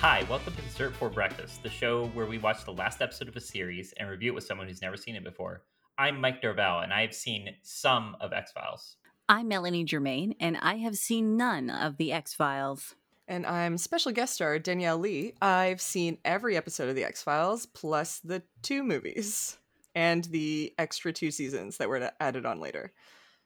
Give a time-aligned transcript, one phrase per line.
[0.00, 3.34] Hi, welcome to Dessert for Breakfast, the show where we watch the last episode of
[3.34, 5.64] a series and review it with someone who's never seen it before.
[5.98, 8.94] I'm Mike Dorval, and I have seen some of X Files.
[9.28, 12.94] I'm Melanie Germain, and I have seen none of the X Files.
[13.26, 15.32] And I'm special guest star Danielle Lee.
[15.42, 19.58] I've seen every episode of The X Files, plus the two movies
[19.96, 22.92] and the extra two seasons that were added on later.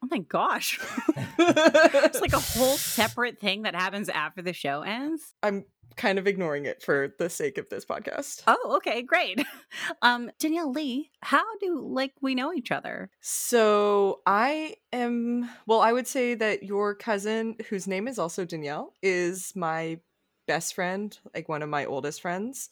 [0.04, 0.80] Oh my gosh.
[1.38, 5.32] it's like a whole separate thing that happens after the show ends.
[5.42, 5.64] I'm
[5.96, 8.42] kind of ignoring it for the sake of this podcast.
[8.46, 9.44] Oh, okay, great.
[10.02, 13.10] Um, Danielle Lee, how do like we know each other?
[13.20, 18.92] So I am well, I would say that your cousin, whose name is also Danielle,
[19.02, 19.98] is my
[20.46, 22.68] best friend, like one of my oldest friends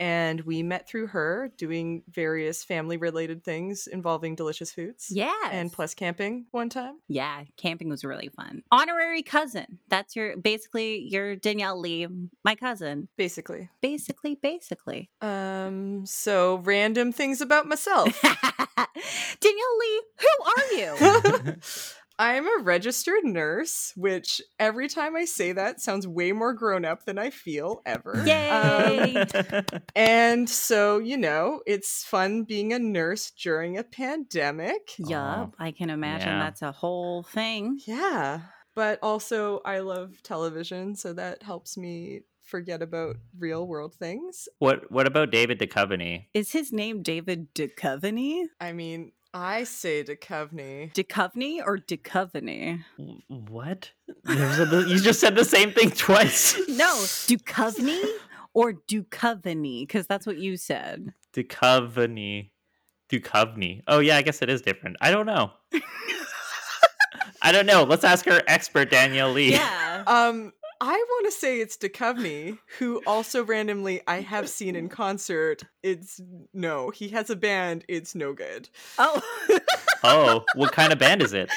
[0.00, 5.08] and we met through her doing various family related things involving delicious foods.
[5.10, 5.30] Yeah.
[5.52, 6.94] And plus camping one time.
[7.06, 8.62] Yeah, camping was really fun.
[8.72, 9.78] Honorary cousin.
[9.88, 12.08] That's your basically your Danielle Lee,
[12.44, 13.08] my cousin.
[13.16, 13.68] Basically.
[13.82, 15.10] Basically, basically.
[15.20, 18.20] Um so random things about myself.
[19.40, 21.56] Danielle Lee, who are you?
[22.20, 26.84] I am a registered nurse, which every time I say that sounds way more grown
[26.84, 28.22] up than I feel ever.
[28.26, 29.16] Yay!
[29.16, 29.64] Um,
[29.96, 34.90] and so, you know, it's fun being a nurse during a pandemic.
[34.98, 36.40] Yup, I can imagine yeah.
[36.40, 37.80] that's a whole thing.
[37.86, 38.40] Yeah.
[38.74, 44.46] But also, I love television, so that helps me forget about real world things.
[44.58, 46.26] What What about David Duchovny?
[46.34, 48.44] Is his name David Duchovny?
[48.60, 50.92] I mean, I say Duchovny.
[50.92, 52.82] Duchovny or Duchovny?
[52.98, 53.92] W- What?
[54.26, 56.56] A- you just said the same thing twice.
[56.68, 56.92] No,
[57.28, 58.02] Duchovny
[58.54, 61.12] or Duchovny, because that's what you said.
[61.32, 62.50] Duchovny.
[63.10, 63.82] Duchovny.
[63.86, 64.96] Oh yeah, I guess it is different.
[65.00, 65.52] I don't know.
[67.42, 67.84] I don't know.
[67.84, 69.52] Let's ask our expert Danielle Lee.
[69.52, 70.04] Yeah.
[70.06, 75.62] Um, I want to say it's Duchovny, who also randomly I have seen in concert.
[75.82, 76.20] It's
[76.54, 77.84] no, he has a band.
[77.86, 78.68] It's no good.
[78.98, 79.20] Oh.
[80.02, 81.50] Oh, what kind of band is it?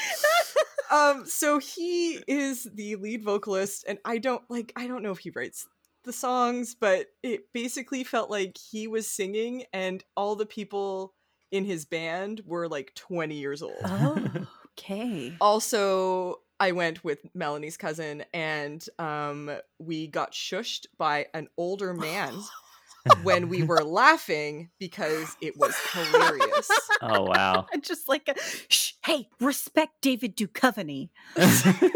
[0.90, 4.70] Um, so he is the lead vocalist, and I don't like.
[4.76, 5.66] I don't know if he writes
[6.04, 11.14] the songs, but it basically felt like he was singing, and all the people
[11.50, 13.78] in his band were like twenty years old.
[13.82, 14.46] oh,
[14.78, 15.34] okay.
[15.40, 22.34] also i went with melanie's cousin and um we got shushed by an older man
[23.22, 26.70] when we were laughing because it was hilarious
[27.04, 27.66] Oh wow.
[27.82, 28.34] Just like, a,
[28.68, 31.10] shh, hey, respect David Duchovny.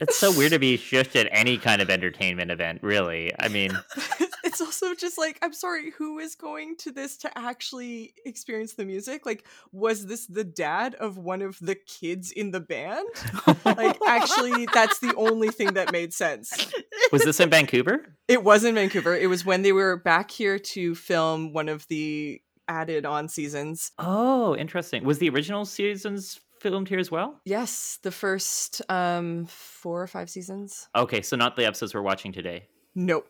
[0.00, 3.32] It's so weird to be shushed at any kind of entertainment event, really.
[3.38, 3.78] I mean,
[4.44, 8.84] it's also just like i'm sorry who is going to this to actually experience the
[8.84, 13.06] music like was this the dad of one of the kids in the band
[13.64, 16.72] like actually that's the only thing that made sense
[17.12, 18.16] was this in Vancouver?
[18.28, 19.16] It was in Vancouver.
[19.16, 23.90] It was when they were back here to film one of the added on seasons.
[23.98, 25.04] Oh, interesting.
[25.04, 27.40] Was the original seasons filmed here as well?
[27.44, 30.88] Yes, the first um 4 or 5 seasons.
[30.94, 32.68] Okay, so not the episodes we're watching today.
[32.94, 33.26] Nope,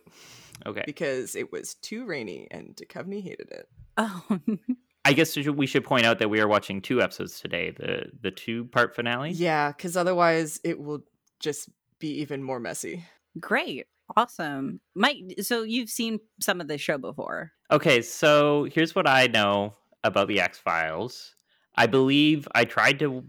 [0.66, 0.82] Okay.
[0.86, 3.66] because it was too rainy and Duchovny hated it.
[3.96, 4.38] Oh,
[5.04, 7.70] I guess we should- we should point out that we are watching two episodes today,
[7.70, 9.30] the the two part finale.
[9.32, 11.00] Yeah, cuz otherwise it will
[11.40, 11.68] just
[11.98, 13.04] be even more messy.
[13.38, 13.86] great.
[14.16, 14.80] Awesome.
[14.94, 17.52] Mike, so you've seen some of the show before.
[17.70, 21.34] Okay, so here's what I know about the X Files.
[21.76, 23.24] I believe I tried to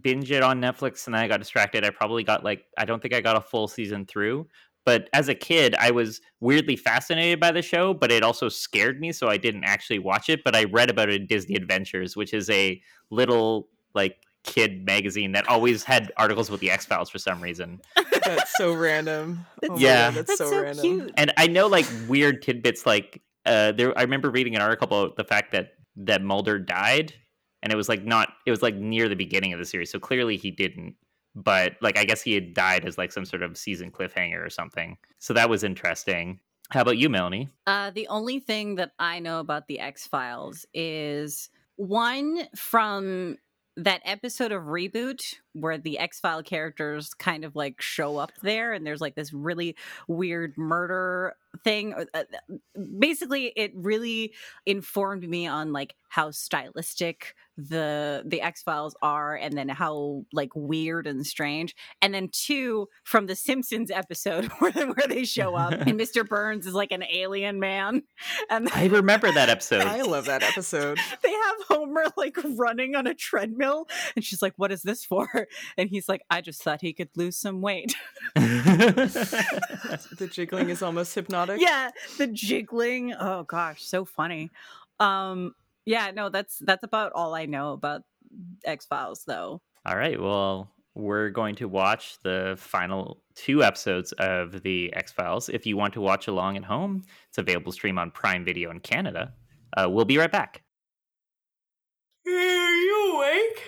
[0.00, 1.84] binge it on Netflix and then I got distracted.
[1.84, 4.46] I probably got like I don't think I got a full season through.
[4.84, 9.00] But as a kid, I was weirdly fascinated by the show, but it also scared
[9.00, 10.44] me, so I didn't actually watch it.
[10.44, 12.80] But I read about it in Disney Adventures, which is a
[13.10, 17.80] little like kid magazine that always had articles with the X Files for some reason.
[18.24, 19.44] That's so random.
[19.68, 20.10] Oh Yeah.
[20.10, 20.82] God, that's, That's so, so, random.
[20.82, 21.12] cute.
[21.16, 25.16] and I know like weird tidbits like uh there I remember reading an article about
[25.16, 27.14] the fact that that Mulder died
[27.62, 29.98] and it was like not it was like near the beginning of the series so
[29.98, 30.94] clearly he didn't
[31.34, 34.50] but like I guess he had died as like some sort of season cliffhanger or
[34.50, 36.40] something so that was interesting
[36.70, 40.64] how about you Melanie Uh, the only thing that I know about the X Files
[40.74, 43.36] is one from
[43.76, 45.20] that episode of Reboot
[45.52, 49.32] where the X File characters kind of like show up there, and there's like this
[49.32, 49.76] really
[50.08, 51.94] weird murder thing.
[51.94, 52.24] Uh, uh,
[52.98, 54.32] Basically, it really
[54.66, 61.08] informed me on like how stylistic the the X-Files are and then how like weird
[61.08, 61.74] and strange.
[62.00, 66.24] And then two from the Simpsons episode where, where they show up and Mr.
[66.24, 68.02] Burns is like an alien man.
[68.50, 69.82] And I remember that episode.
[69.82, 70.98] I love that episode.
[71.22, 75.28] they have Homer like running on a treadmill and she's like, What is this for?
[75.76, 77.96] And he's like, I just thought he could lose some weight.
[78.36, 81.60] the jiggling is almost hypnotic.
[81.60, 83.14] yeah, the jiggling.
[83.14, 84.50] Oh gosh, so funny.
[85.00, 85.54] Um
[85.86, 88.02] yeah, no, that's that's about all I know about
[88.64, 89.60] X Files, though.
[89.86, 90.20] All right.
[90.20, 95.48] Well, we're going to watch the final two episodes of the X Files.
[95.48, 98.80] If you want to watch along at home, it's available stream on Prime Video in
[98.80, 99.32] Canada.
[99.76, 100.62] Uh, we'll be right back.
[102.26, 103.62] Are you awake?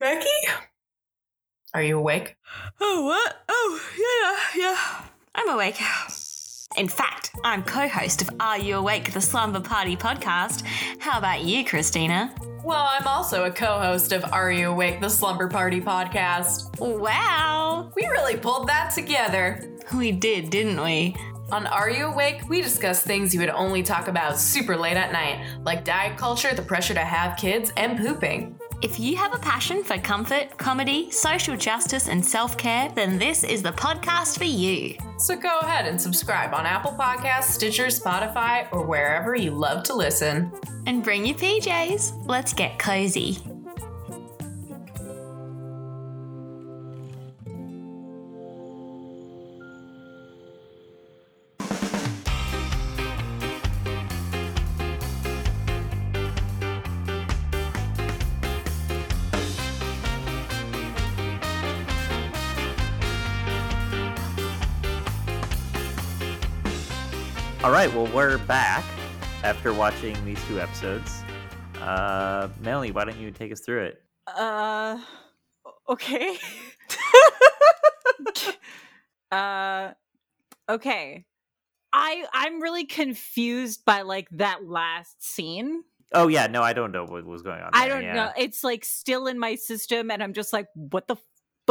[0.00, 0.28] Becky?
[1.74, 2.36] Are you awake?
[2.80, 3.36] Oh, what?
[3.48, 5.04] Oh, yeah, yeah, yeah.
[5.34, 5.80] I'm awake.
[6.76, 9.12] In fact, I'm co host of Are You Awake?
[9.12, 10.64] The Slumber Party podcast.
[10.98, 12.34] How about you, Christina?
[12.64, 15.00] Well, I'm also a co host of Are You Awake?
[15.00, 16.78] The Slumber Party podcast.
[16.80, 17.92] Wow!
[17.94, 19.68] We really pulled that together.
[19.94, 21.14] We did, didn't we?
[21.50, 25.12] On Are You Awake, we discuss things you would only talk about super late at
[25.12, 28.58] night, like diet culture, the pressure to have kids, and pooping.
[28.82, 33.44] If you have a passion for comfort, comedy, social justice, and self care, then this
[33.44, 34.96] is the podcast for you.
[35.18, 39.94] So go ahead and subscribe on Apple Podcasts, Stitcher, Spotify, or wherever you love to
[39.94, 40.50] listen.
[40.86, 42.26] And bring your PJs.
[42.26, 43.38] Let's get cozy.
[67.86, 67.96] Right.
[67.96, 68.84] Well, we're back
[69.42, 71.24] after watching these two episodes.
[71.80, 74.02] Uh, Melanie, why don't you take us through it?
[74.28, 75.00] Uh,
[75.88, 76.36] okay.
[79.32, 79.90] uh,
[80.68, 81.24] okay.
[81.92, 85.82] I I'm really confused by like that last scene.
[86.14, 87.70] Oh yeah, no, I don't know what was going on.
[87.72, 88.14] I there, don't yeah.
[88.14, 88.30] know.
[88.38, 91.16] It's like still in my system, and I'm just like, what the.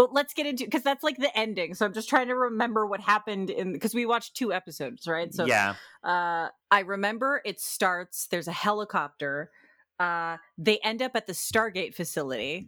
[0.02, 1.76] But let's get into because that's like the ending.
[1.76, 5.32] So I'm just trying to remember what happened in because we watched two episodes, right?
[5.32, 8.26] So yeah, uh, I remember it starts.
[8.26, 9.52] There's a helicopter.
[10.00, 12.68] Uh, they end up at the Stargate facility.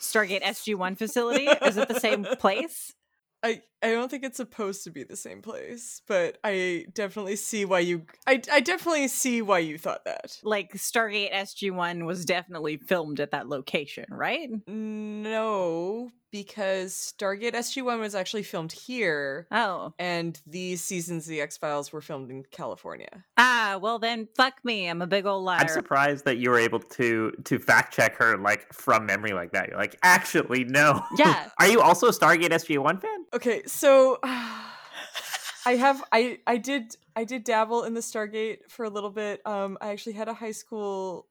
[0.00, 1.46] Stargate SG One facility.
[1.46, 2.94] Is it the same place?
[3.42, 7.64] I, I don't think it's supposed to be the same place, but I definitely see
[7.64, 10.38] why you I, I definitely see why you thought that.
[10.42, 14.48] Like Stargate SG One was definitely filmed at that location, right?
[14.66, 21.92] No, because Stargate SG1 was actually filmed here Oh, and these seasons of the X-Files
[21.92, 23.24] were filmed in California.
[23.36, 24.88] ah, well then, fuck me.
[24.88, 25.60] I'm a big old liar.
[25.60, 29.52] I'm surprised that you were able to to fact check her like from memory like
[29.52, 29.68] that.
[29.68, 31.02] You're like, actually, no.
[31.16, 31.48] Yeah.
[31.60, 33.25] Are you also a Stargate SG One fan?
[33.34, 38.90] Okay, so I have I I did I did dabble in the Stargate for a
[38.90, 39.40] little bit.
[39.46, 41.26] Um I actually had a high school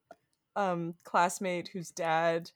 [0.56, 2.52] um classmate whose dad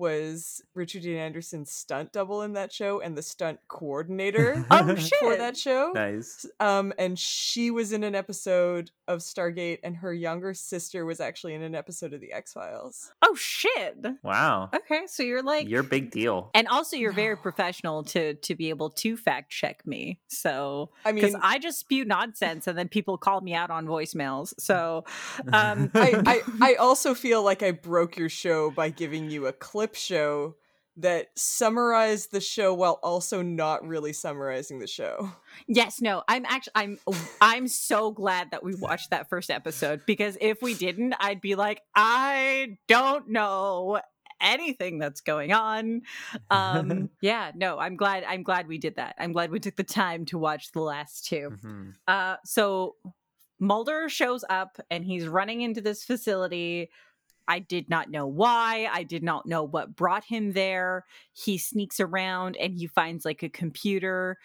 [0.00, 5.36] was Richard Dean Anderson's stunt double in that show and the stunt coordinator Oh for
[5.36, 5.92] that show.
[5.94, 6.46] Nice.
[6.58, 11.54] Um and she was in an episode of Stargate and her younger sister was actually
[11.54, 13.12] in an episode of the X-Files.
[13.22, 13.98] Oh shit!
[14.22, 14.70] Wow.
[14.74, 16.50] Okay, so you're like You're big deal.
[16.54, 21.12] and also you're very professional to to be able to fact check me so I
[21.12, 25.04] because mean i just spew nonsense and then people call me out on voicemails so
[25.52, 29.52] um I, I I also feel like I broke your show by giving you a
[29.52, 30.56] clip show
[30.96, 35.30] that summarized the show while also not really summarizing the show.
[35.68, 36.98] yes no i'm actually i'm
[37.40, 41.54] i'm so glad that we watched that first episode because if we didn't i'd be
[41.54, 44.00] like i don't know
[44.40, 46.02] anything that's going on
[46.50, 49.84] um yeah no i'm glad i'm glad we did that i'm glad we took the
[49.84, 51.94] time to watch the last two Mhm.
[52.08, 52.96] Uh, so
[53.62, 56.88] Mulder shows up and he's running into this facility.
[57.50, 58.88] I did not know why.
[58.92, 61.04] I did not know what brought him there.
[61.32, 64.38] He sneaks around and he finds like a computer.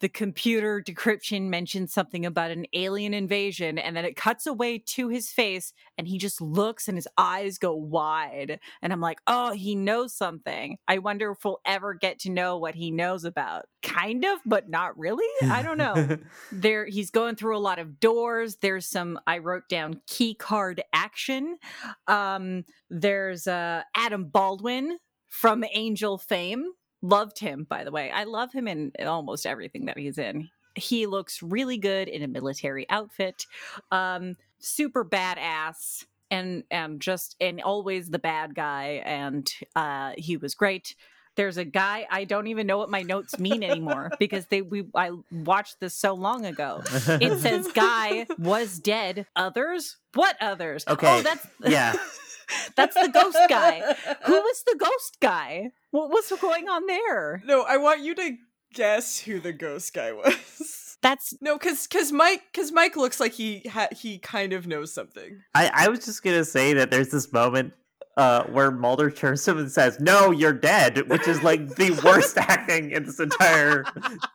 [0.00, 5.08] The computer decryption mentions something about an alien invasion, and then it cuts away to
[5.08, 8.60] his face, and he just looks and his eyes go wide.
[8.82, 10.78] And I'm like, oh, he knows something.
[10.86, 13.66] I wonder if we'll ever get to know what he knows about.
[13.82, 15.24] Kind of, but not really.
[15.48, 16.18] I don't know
[16.52, 20.82] there he's going through a lot of doors there's some i wrote down key card
[20.92, 21.58] action
[22.06, 24.98] um there's uh adam baldwin
[25.28, 26.72] from angel fame
[27.08, 28.10] loved him by the way.
[28.10, 30.50] I love him in almost everything that he's in.
[30.74, 33.46] He looks really good in a military outfit
[33.90, 40.54] um super badass and and just and always the bad guy and uh he was
[40.54, 40.94] great.
[41.36, 44.86] There's a guy i don't even know what my notes mean anymore because they we
[44.94, 46.82] i watched this so long ago.
[46.86, 49.26] It says guy was dead.
[49.36, 49.96] Others?
[50.14, 50.84] What others?
[50.88, 51.92] Okay, oh that's yeah.
[52.76, 53.80] that's the ghost guy
[54.24, 58.36] who was the ghost guy what was going on there No, I want you to
[58.74, 60.96] guess who the ghost guy was.
[61.02, 64.92] that's No, because because Mike because Mike looks like he ha- he kind of knows
[64.92, 65.40] something.
[65.54, 67.72] I, I was just gonna say that there's this moment
[68.16, 72.38] uh, where Mulder turns him and says, "No, you're dead," which is like the worst
[72.38, 73.84] acting in this entire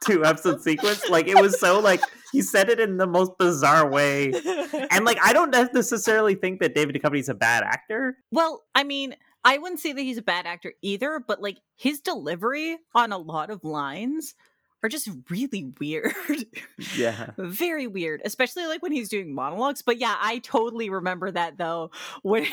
[0.04, 1.10] two episode sequence.
[1.10, 4.34] Like it was so like he said it in the most bizarre way,
[4.92, 8.18] and like I don't necessarily think that David Duchovny's a bad actor.
[8.32, 12.00] Well, I mean, I wouldn't say that he's a bad actor either, but like his
[12.02, 14.36] delivery on a lot of lines
[14.84, 16.14] are just really weird.
[16.98, 19.82] Yeah, Very weird, especially like when he's doing monologues.
[19.82, 21.92] But yeah, I totally remember that though
[22.24, 22.48] when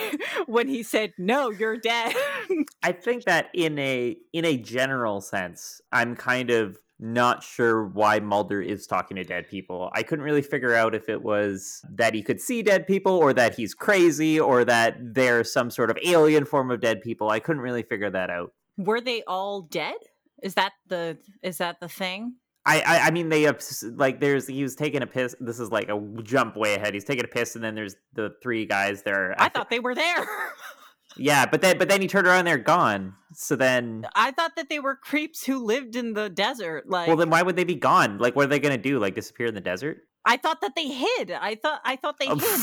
[0.46, 2.14] when he said, "No, you're dead."
[2.82, 8.18] I think that in a in a general sense, I'm kind of not sure why
[8.20, 9.90] Mulder is talking to dead people.
[9.94, 13.32] I couldn't really figure out if it was that he could see dead people or
[13.32, 17.30] that he's crazy or that they're some sort of alien form of dead people.
[17.30, 18.52] I couldn't really figure that out.
[18.76, 19.96] Were they all dead?
[20.42, 22.34] Is that the is that the thing?
[22.66, 23.50] I, I, I mean, they
[23.94, 25.34] like there's he was taking a piss.
[25.40, 26.92] This is like a jump way ahead.
[26.92, 29.34] He's taking a piss, and then there's the three guys there.
[29.38, 30.26] I thought they were there.
[31.16, 33.14] yeah, but then but then he turned around, and they're gone.
[33.32, 36.88] So then, I thought that they were creeps who lived in the desert.
[36.88, 38.18] Like, well, then why would they be gone?
[38.18, 38.98] Like, what are they gonna do?
[38.98, 39.98] Like disappear in the desert?
[40.26, 41.30] I thought that they hid.
[41.30, 42.60] I thought I thought they Oh, hid.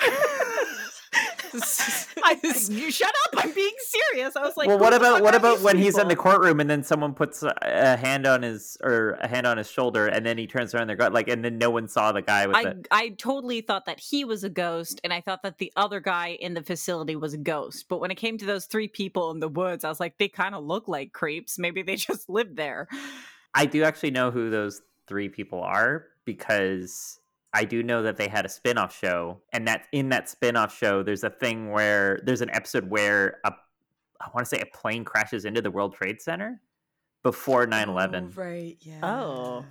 [2.24, 2.38] I,
[2.70, 3.44] you shut up!
[3.44, 4.36] I'm being serious.
[4.36, 6.82] I was like, well, what about what about when he's in the courtroom and then
[6.82, 10.38] someone puts a, a hand on his or a hand on his shoulder and then
[10.38, 12.84] he turns around, they're like, and then no one saw the guy with I the.
[12.90, 16.36] I totally thought that he was a ghost, and I thought that the other guy
[16.40, 17.86] in the facility was a ghost.
[17.88, 20.28] But when it came to those three people in the woods, I was like, they
[20.28, 21.58] kind of look like creeps.
[21.58, 22.88] Maybe they just lived there.
[23.54, 27.18] I do actually know who those three people are because
[27.58, 31.02] I do know that they had a spin-off show and that in that spin-off show
[31.02, 33.52] there's a thing where there's an episode where a
[34.20, 36.60] I want to say a plane crashes into the World Trade Center
[37.24, 38.32] before 9/11.
[38.36, 38.76] Oh, right.
[38.80, 39.00] Yeah.
[39.02, 39.64] Oh.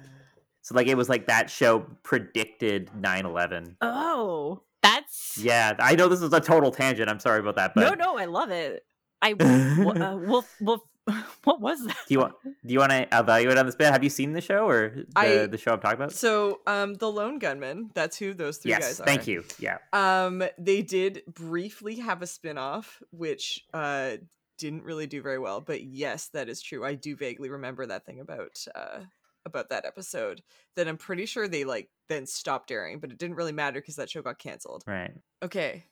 [0.64, 3.78] So like it was like that show predicted 9/11.
[3.80, 7.10] Oh, that's Yeah, I know this is a total tangent.
[7.10, 8.86] I'm sorry about that, but no, no, I love it.
[9.22, 10.84] I w- uh, well, well,
[11.44, 11.96] what was that?
[12.08, 13.92] do you want do you want to evaluate on this bit?
[13.92, 16.12] Have you seen the show or the, I- the show I'm talking about?
[16.14, 17.92] So, um, the lone gunman.
[17.94, 19.06] That's who those three yes, guys are.
[19.06, 19.44] thank you.
[19.60, 19.78] Yeah.
[19.94, 24.18] Um, they did briefly have a spin-off, which uh
[24.58, 25.62] didn't really do very well.
[25.62, 26.84] But yes, that is true.
[26.84, 29.00] I do vaguely remember that thing about uh
[29.46, 30.42] about that episode
[30.76, 33.96] that I'm pretty sure they like then stopped airing, but it didn't really matter because
[33.96, 34.84] that show got canceled.
[34.86, 35.12] Right.
[35.42, 35.86] Okay.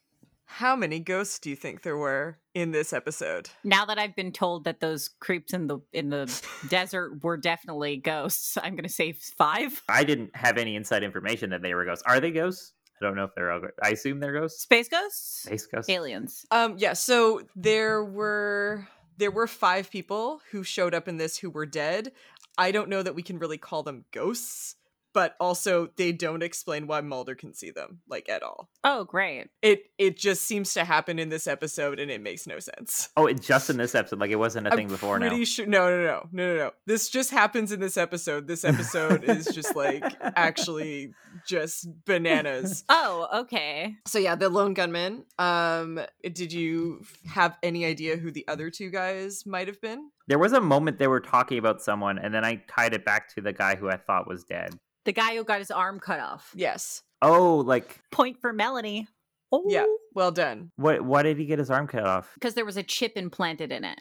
[0.48, 3.50] How many ghosts do you think there were in this episode?
[3.64, 6.25] Now that I've been told that those creeps in the in the
[6.70, 9.84] desert were definitely ghosts, I'm gonna say five.
[9.90, 12.04] I didn't have any inside information that they were ghosts.
[12.06, 12.74] Are they ghosts?
[13.02, 13.60] I don't know if they're all.
[13.60, 14.62] go- I assume they're ghosts.
[14.62, 15.90] Space ghosts, Space ghosts.
[15.90, 16.46] aliens.
[16.52, 18.88] Um yeah, so there were
[19.18, 22.12] there were 5 people who showed up in this who were dead.
[22.58, 24.75] I don't know that we can really call them ghosts,
[25.15, 28.69] but also they don't explain why Mulder can see them like at all.
[28.84, 29.48] Oh, great.
[29.62, 33.07] It it just seems to happen in this episode and it makes no sense.
[33.15, 34.19] Oh, it's just in this episode.
[34.19, 35.29] Like it wasn't a thing I'm before now.
[35.29, 36.72] pretty sure no no no no no no.
[36.86, 38.45] This just happens in this episode.
[38.45, 41.13] This episode is just like actually
[41.48, 42.84] just bananas.
[42.98, 43.95] Oh, okay.
[44.05, 45.25] So yeah, the lone gunman.
[45.38, 50.10] Um, did you have any idea who the other two guys might have been?
[50.27, 53.34] There was a moment they were talking about someone, and then I tied it back
[53.36, 54.79] to the guy who I thought was dead.
[55.05, 56.51] The guy who got his arm cut off.
[56.55, 57.03] Yes.
[57.21, 59.07] Oh, like Point for Melanie.
[59.51, 59.85] Oh, Yeah.
[60.13, 60.71] Well done.
[60.75, 61.01] what?
[61.01, 62.31] Why did he get his arm cut off?
[62.33, 64.00] Because there was a chip implanted in it.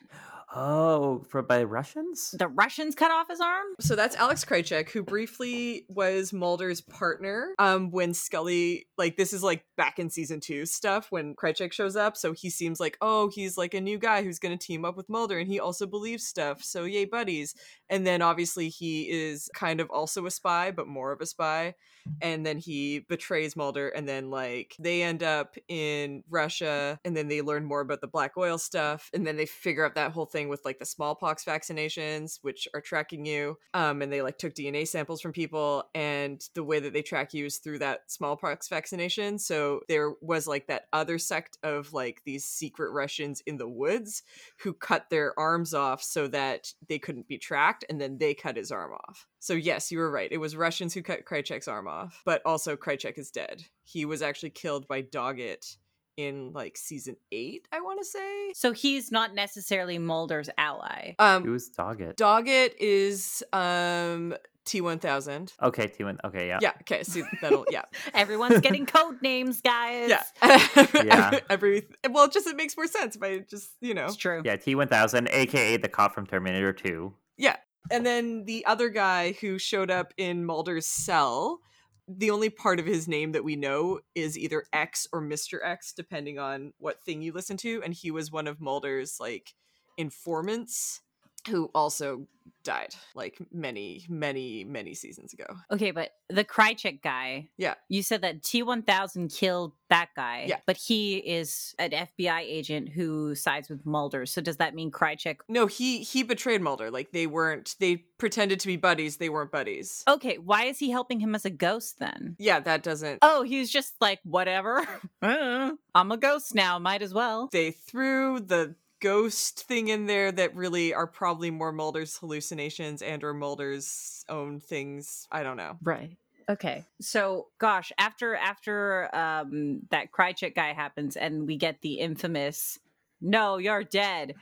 [0.56, 2.34] Oh, for by Russians?
[2.38, 3.66] The Russians cut off his arm.
[3.80, 7.54] So that's Alex Krycek, who briefly was Mulder's partner.
[7.58, 11.96] Um, when Scully, like, this is like back in season two stuff when Krycek shows
[11.96, 12.16] up.
[12.16, 14.96] So he seems like, oh, he's like a new guy who's going to team up
[14.96, 16.62] with Mulder, and he also believes stuff.
[16.62, 17.54] So yay, buddies.
[17.90, 21.75] And then obviously he is kind of also a spy, but more of a spy.
[22.20, 27.28] And then he betrays Mulder, and then like they end up in Russia, and then
[27.28, 30.26] they learn more about the black oil stuff, and then they figure out that whole
[30.26, 33.59] thing with like the smallpox vaccinations, which are tracking you.
[33.73, 37.35] Um, and they like took DNA samples from people, and the way that they track
[37.35, 39.39] you is through that smallpox vaccination.
[39.39, 44.23] So there was like that other sect of like these secret Russians in the woods
[44.59, 48.57] who cut their arms off so that they couldn't be tracked, and then they cut
[48.57, 49.27] his arm off.
[49.41, 50.33] So yes, you were right.
[50.33, 53.65] It was Russians who cut Krycek's arm off, but also Krycek is dead.
[53.83, 55.77] He was actually killed by Doggett
[56.16, 58.52] in like season eight, I want to say.
[58.54, 61.14] So he's not necessarily Mulder's ally.
[61.18, 62.16] Who Um, was Doggett?
[62.16, 65.52] Doggett is um T one thousand.
[65.62, 66.16] okay, T1.
[66.25, 66.59] Okay, yeah.
[66.62, 66.73] Yeah.
[66.83, 67.02] Okay.
[67.02, 67.83] See, that'll yeah.
[68.14, 70.09] Everyone's getting code names, guys.
[70.11, 70.23] Yeah.
[71.04, 71.40] Yeah.
[71.50, 74.06] Every well, just it makes more sense by just you know.
[74.06, 74.40] It's true.
[74.44, 77.12] Yeah, T1000, aka the cop from Terminator 2.
[77.37, 77.56] Yeah.
[77.90, 81.61] And then the other guy who showed up in Mulder's cell,
[82.06, 85.58] the only part of his name that we know is either X or Mr.
[85.64, 87.82] X, depending on what thing you listen to.
[87.82, 89.54] And he was one of Mulder's like
[89.96, 91.00] informants
[91.49, 92.27] who also
[92.63, 95.45] died like many, many, many seasons ago.
[95.71, 97.49] Okay, but the Krycek guy.
[97.59, 97.75] Yeah.
[97.91, 100.47] You said that T1000 killed that guy.
[100.49, 100.61] Yeah.
[100.67, 104.25] But he is an FBI agent who sides with Mulder.
[104.25, 105.37] So does that mean Krycek?
[105.49, 106.91] No, he he betrayed Mulder.
[106.91, 110.03] Like they weren't they pretended to be buddies, they weren't buddies.
[110.09, 112.35] Okay, why is he helping him as a ghost then?
[112.39, 114.87] Yeah, that doesn't Oh, he's just like, whatever.
[115.23, 116.79] Uh, I'm a ghost now.
[116.79, 117.49] Might as well.
[117.51, 123.23] they threw the ghost thing in there that really are probably more Mulder's hallucinations and
[123.23, 125.28] or Mulder's own things.
[125.30, 125.76] I don't know.
[125.82, 126.16] Right.
[126.49, 126.87] Okay.
[127.02, 132.78] So, gosh, after after um that Krycek guy happens and we get the infamous
[133.20, 134.34] "No, you're dead."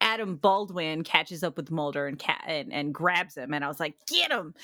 [0.00, 3.80] Adam Baldwin catches up with Mulder and cat and, and grabs him, and I was
[3.80, 4.54] like, "Get him!"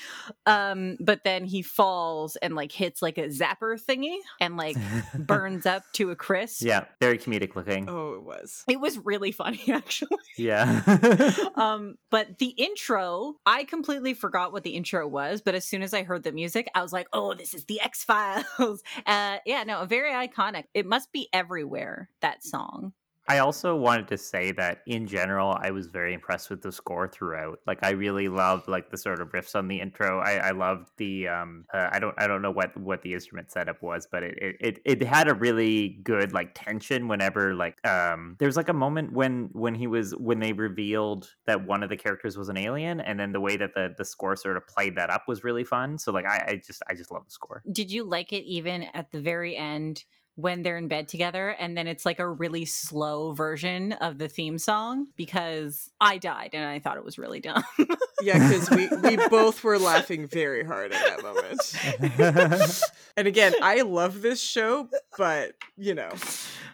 [0.45, 4.77] Um, but then he falls and like hits like a zapper thingy and like
[5.19, 6.63] burns up to a crisp.
[6.63, 7.89] Yeah, very comedic looking.
[7.89, 8.63] Oh, it was.
[8.67, 10.17] It was really funny, actually.
[10.37, 10.81] Yeah.
[11.55, 15.93] um but the intro i completely forgot what the intro was but as soon as
[15.93, 19.85] i heard the music i was like oh this is the x-files uh yeah no
[19.85, 22.93] very iconic it must be everywhere that song
[23.27, 27.07] I also wanted to say that in general, I was very impressed with the score
[27.07, 27.59] throughout.
[27.65, 30.19] Like, I really loved like the sort of riffs on the intro.
[30.19, 33.51] I, I loved the um, uh, I don't I don't know what what the instrument
[33.51, 38.35] setup was, but it, it it had a really good like tension whenever like um,
[38.39, 41.97] there's like a moment when when he was when they revealed that one of the
[41.97, 44.95] characters was an alien, and then the way that the the score sort of played
[44.97, 45.97] that up was really fun.
[45.97, 47.63] So like, I, I just I just love the score.
[47.71, 50.03] did you like it even at the very end
[50.35, 54.27] when they're in bed together and then it's like a really slow version of the
[54.27, 57.63] theme song because i died and i thought it was really dumb
[58.23, 62.81] Yeah, because we, we both were laughing very hard at that moment.
[63.15, 66.09] And again, I love this show, but you know.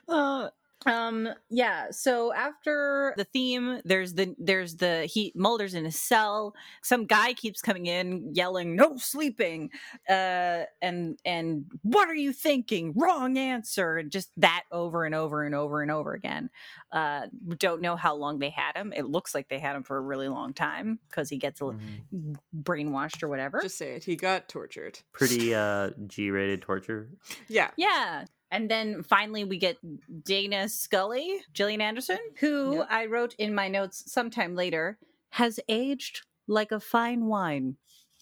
[0.08, 0.50] Uh,
[0.86, 6.56] um yeah so after the theme there's the there's the he mulder's in a cell
[6.82, 9.70] some guy keeps coming in yelling no sleeping
[10.10, 15.44] uh and and what are you thinking wrong answer and just that over and over
[15.44, 16.50] and over and over again
[16.94, 19.98] uh don't know how long they had him it looks like they had him for
[19.98, 22.38] a really long time because he gets a, Mhm.
[22.56, 24.04] brainwashed or whatever Just say it.
[24.06, 25.00] He got tortured.
[25.12, 27.10] Pretty uh G-rated torture.
[27.48, 27.72] Yeah.
[27.78, 28.26] Yeah.
[28.52, 29.78] And then finally, we get
[30.26, 32.88] Dana Scully, Gillian Anderson, who Yep.
[32.90, 34.98] I wrote in my notes sometime later
[35.32, 37.76] has aged like a fine wine.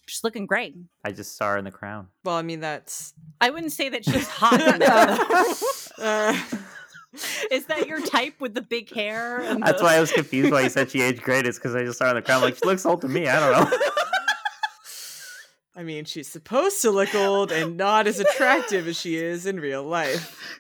[0.06, 0.76] She's looking great.
[1.06, 2.08] I just saw her in The Crown.
[2.26, 4.54] Well, I mean that's I wouldn't say that she's hot.
[4.74, 6.04] in that, though.
[6.04, 6.38] uh,
[7.52, 9.40] Is that your type with the big hair?
[9.42, 11.46] and That's the- why I was confused why you said she aged great.
[11.48, 12.42] It's because I just saw her in The Crown.
[12.42, 13.28] Like she looks old to me.
[13.28, 13.78] I don't know.
[15.78, 19.60] I mean, she's supposed to look old and not as attractive as she is in
[19.60, 20.60] real life.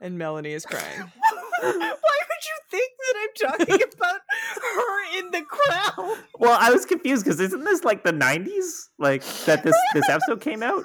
[0.00, 0.98] And Melanie is crying.
[1.60, 4.20] Why would you think that I'm talking about
[4.60, 6.16] her in the Crown?
[6.40, 8.88] Well, I was confused because isn't this like the '90s?
[8.98, 10.84] Like that this this episode came out.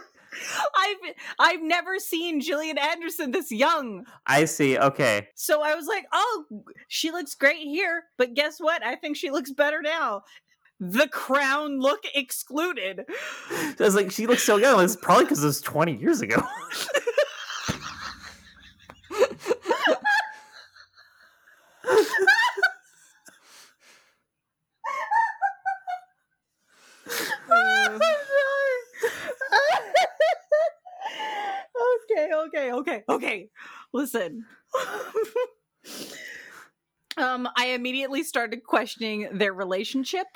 [0.76, 0.98] I've
[1.40, 4.06] I've never seen Gillian Anderson this young.
[4.26, 4.78] I see.
[4.78, 5.30] Okay.
[5.36, 6.46] So I was like, oh,
[6.88, 8.86] she looks great here, but guess what?
[8.86, 10.24] I think she looks better now.
[10.80, 13.06] The crown look excluded.
[13.50, 14.84] So I was like, she looks so young.
[14.84, 16.42] It's probably because it was 20 years ago.
[32.18, 33.50] okay, okay, okay, okay.
[33.94, 34.46] Listen.
[37.18, 40.28] um, I immediately started questioning their relationship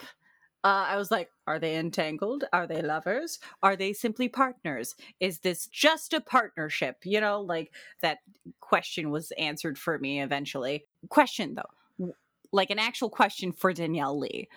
[0.63, 2.43] Uh, I was like, are they entangled?
[2.53, 3.39] Are they lovers?
[3.63, 4.95] Are they simply partners?
[5.19, 6.97] Is this just a partnership?
[7.03, 8.19] You know, like that
[8.59, 10.85] question was answered for me eventually.
[11.09, 12.13] Question though,
[12.51, 14.49] like an actual question for Danielle Lee.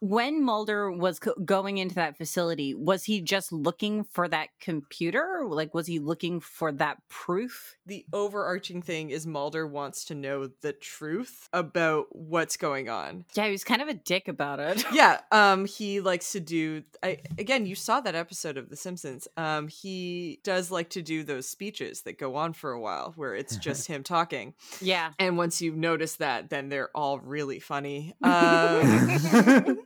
[0.00, 5.44] When Mulder was co- going into that facility, was he just looking for that computer?
[5.48, 7.76] Like, was he looking for that proof?
[7.86, 13.24] The overarching thing is Mulder wants to know the truth about what's going on.
[13.34, 14.84] Yeah, he was kind of a dick about it.
[14.92, 19.28] yeah um he likes to do I, again you saw that episode of the simpsons
[19.36, 23.34] um he does like to do those speeches that go on for a while where
[23.34, 25.12] it's just him talking yeah.
[25.18, 29.78] and once you notice that then they're all really funny um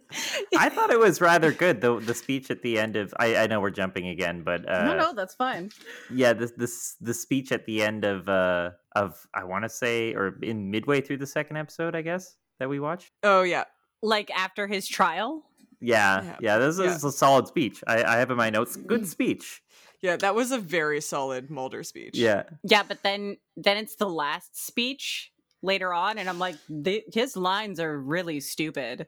[0.56, 1.80] I thought it was rather good.
[1.80, 4.84] The the speech at the end of I, I know we're jumping again, but uh,
[4.84, 5.70] no, no, that's fine.
[6.12, 10.14] yeah, this this the speech at the end of uh of I want to say
[10.14, 13.12] or in midway through the second episode, I guess that we watched.
[13.22, 13.64] oh yeah
[14.02, 15.44] Like after his trial.
[15.80, 16.36] Yeah, Yeah.
[16.40, 16.94] yeah, this Yeah.
[16.94, 17.82] is a solid speech.
[17.86, 19.62] I, I have in my notes, good speech.
[20.02, 24.08] yeah that was a very solid mulder speech Yeah, Yeah, but then then it's the
[24.08, 29.06] last speech later on, and I'm like, th- his lines are really stupid.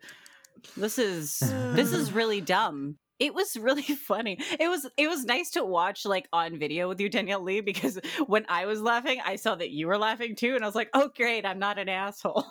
[0.76, 2.98] This is this is really dumb.
[3.18, 4.38] It was really funny.
[4.58, 8.00] It was it was nice to watch like on video with you, Danielle Lee, because
[8.26, 10.90] when I was laughing, I saw that you were laughing too, and I was like,
[10.92, 12.44] oh great, I'm not an asshole.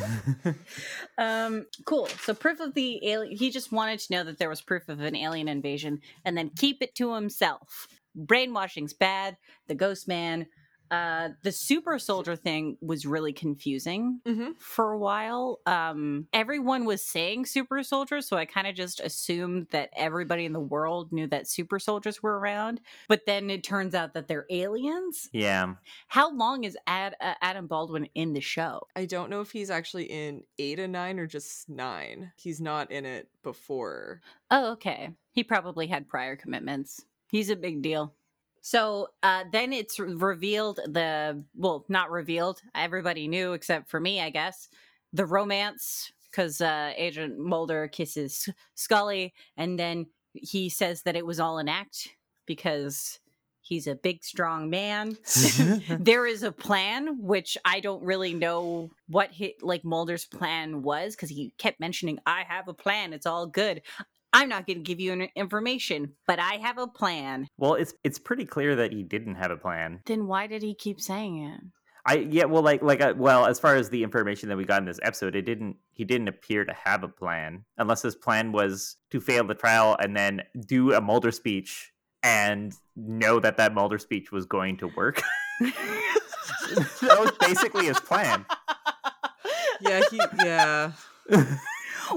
[1.18, 2.06] um, cool.
[2.22, 3.36] So proof of the alien.
[3.36, 6.50] He just wanted to know that there was proof of an alien invasion, and then
[6.56, 7.86] keep it to himself.
[8.14, 9.36] Brainwashing's bad.
[9.68, 10.46] The Ghost Man.
[10.90, 15.60] Uh, the super soldier thing was really confusing hmm for a while.
[15.66, 20.52] Um, everyone was saying super soldiers, so I kind of just assumed that everybody in
[20.52, 22.80] the world knew that super soldiers were around.
[23.08, 25.28] But then it turns out that they're aliens.
[25.32, 25.74] yeah.
[26.08, 28.80] How long is Ad, uh, Adam Baldwin in the show?
[28.96, 32.90] i don't know if he's actually in eight and nine or just nine he's not
[32.90, 34.20] in it before
[34.50, 35.10] Oh, okay.
[35.32, 37.04] He probably had prior commitments.
[37.30, 38.14] He's a big deal.
[38.66, 42.60] So uh, then it's revealed the well, not revealed.
[42.74, 44.68] Everybody knew except for me, I guess.
[45.12, 51.38] The romance because uh, Agent Mulder kisses Scully, and then he says that it was
[51.38, 52.08] all an act
[52.44, 53.20] because
[53.60, 55.16] he's a big, strong man.
[56.00, 61.14] there is a plan, which I don't really know what hit like Mulder's plan was
[61.14, 63.12] because he kept mentioning, "I have a plan.
[63.12, 63.82] It's all good."
[64.36, 67.48] I'm not going to give you any information, but I have a plan.
[67.56, 70.00] well, it's it's pretty clear that he didn't have a plan.
[70.04, 71.60] Then why did he keep saying it?
[72.04, 74.80] I yeah, well, like like uh, well, as far as the information that we got
[74.80, 78.52] in this episode, it didn't he didn't appear to have a plan unless his plan
[78.52, 83.72] was to fail the trial and then do a Mulder speech and know that that
[83.72, 85.22] Mulder speech was going to work.
[85.60, 88.44] that was basically his plan.
[89.80, 90.92] yeah he yeah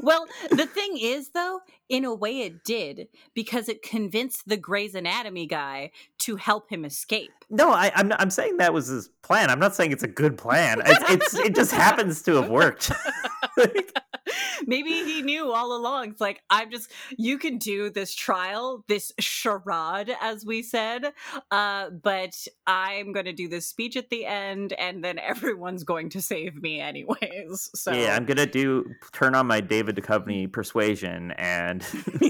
[0.01, 4.95] well, the thing is, though, in a way it did because it convinced the Grey's
[4.95, 7.31] Anatomy guy to help him escape.
[7.49, 9.49] No, I, I'm I'm saying that was his plan.
[9.49, 10.81] I'm not saying it's a good plan.
[10.85, 12.91] It's, it's it just happens to have worked.
[13.57, 13.98] Like,
[14.65, 16.09] Maybe he knew all along.
[16.11, 21.13] It's like, I'm just, you can do this trial, this charade, as we said,
[21.51, 26.09] uh, but I'm going to do this speech at the end, and then everyone's going
[26.11, 27.69] to save me anyways.
[27.79, 31.85] So, Yeah, I'm gonna do turn on my David Duchovny persuasion and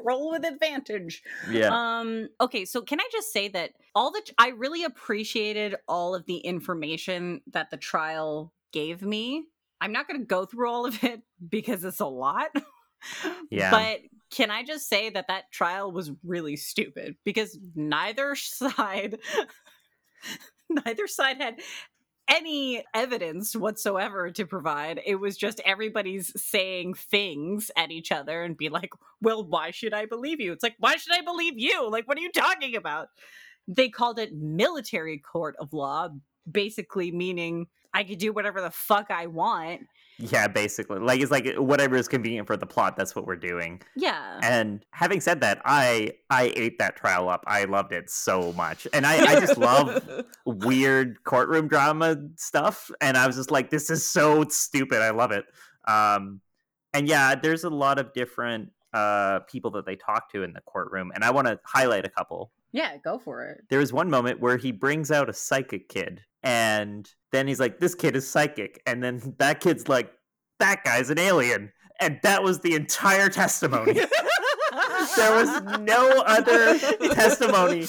[0.00, 1.22] roll with advantage.
[1.50, 1.68] yeah.
[1.70, 6.26] Um okay, so can I just say that all the I really appreciated all of
[6.26, 9.44] the information that the trial gave me.
[9.80, 12.50] I'm not going to go through all of it because it's a lot.
[13.48, 13.70] Yeah.
[13.70, 14.00] But
[14.32, 19.20] can I just say that that trial was really stupid because neither side
[20.68, 21.60] neither side had
[22.28, 25.00] any evidence whatsoever to provide.
[25.06, 28.90] It was just everybody's saying things at each other and be like,
[29.22, 30.52] well, why should I believe you?
[30.52, 31.90] It's like, why should I believe you?
[31.90, 33.08] Like, what are you talking about?
[33.66, 36.08] They called it military court of law,
[36.50, 39.82] basically meaning I could do whatever the fuck I want.
[40.18, 40.98] Yeah, basically.
[40.98, 43.80] Like it's like whatever is convenient for the plot, that's what we're doing.
[43.96, 44.40] Yeah.
[44.42, 47.44] And having said that, I I ate that trial up.
[47.46, 48.86] I loved it so much.
[48.92, 50.02] And I, I just love
[50.44, 52.90] weird courtroom drama stuff.
[53.00, 55.02] And I was just like, this is so stupid.
[55.02, 55.44] I love it.
[55.86, 56.40] Um
[56.92, 60.60] and yeah, there's a lot of different uh people that they talk to in the
[60.62, 61.12] courtroom.
[61.14, 62.50] And I want to highlight a couple.
[62.72, 63.64] Yeah, go for it.
[63.70, 67.78] there was one moment where he brings out a psychic kid and then he's like
[67.80, 70.10] this kid is psychic and then that kid's like
[70.60, 73.92] that guy's an alien and that was the entire testimony
[75.16, 76.78] there was no other
[77.14, 77.84] testimony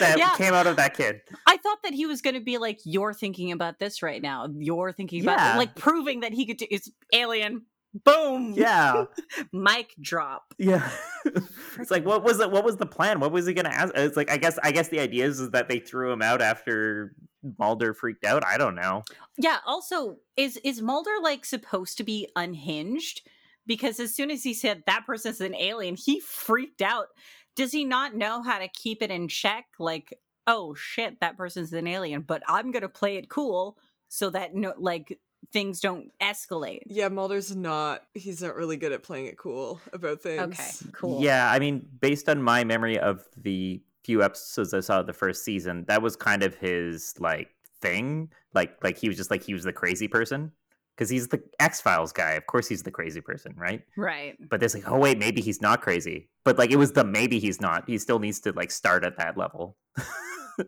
[0.00, 0.34] that Yeah.
[0.36, 1.20] came out of that kid.
[1.46, 4.48] I thought that he was going to be like, "You're thinking about this right now.
[4.58, 5.56] You're thinking about Yeah.
[5.58, 7.66] like proving that he could do." It's alien.
[8.04, 8.52] Boom.
[8.56, 9.04] Yeah,
[9.52, 10.42] Mic drop.
[10.58, 10.90] yeah.
[11.78, 12.50] it's like what was it?
[12.50, 13.20] What was the plan?
[13.20, 13.92] What was he gonna ask?
[13.94, 16.42] It's like I guess I guess the idea is, is that they threw him out
[16.42, 17.14] after
[17.58, 18.44] Mulder freaked out.
[18.44, 19.04] I don't know.
[19.36, 19.58] Yeah.
[19.66, 23.22] Also, is is Mulder like supposed to be unhinged?
[23.66, 27.08] Because as soon as he said that person's an alien, he freaked out.
[27.56, 29.66] Does he not know how to keep it in check?
[29.78, 33.78] Like, oh shit, that person's an alien, but I'm gonna play it cool
[34.08, 35.18] so that no, like
[35.52, 36.82] things don't escalate.
[36.86, 38.02] Yeah, Mulder's not.
[38.14, 40.40] He's not really good at playing it cool about things.
[40.40, 41.22] Okay, cool.
[41.22, 45.12] Yeah, I mean, based on my memory of the few episodes I saw of the
[45.12, 47.50] first season, that was kind of his like
[47.82, 48.30] thing.
[48.54, 50.52] Like, like he was just like he was the crazy person
[50.96, 52.32] because he's the X Files guy.
[52.32, 53.82] Of course, he's the crazy person, right?
[53.96, 54.36] Right.
[54.48, 56.30] But there's like, oh wait, maybe he's not crazy.
[56.44, 57.84] But like, it was the maybe he's not.
[57.88, 59.76] He still needs to like start at that level.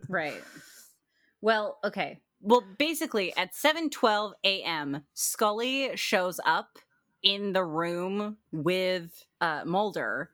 [0.07, 0.43] Right.
[1.41, 2.19] Well, okay.
[2.41, 6.77] Well, basically, at 7:12 a.m., Scully shows up
[7.23, 10.29] in the room with uh, Mulder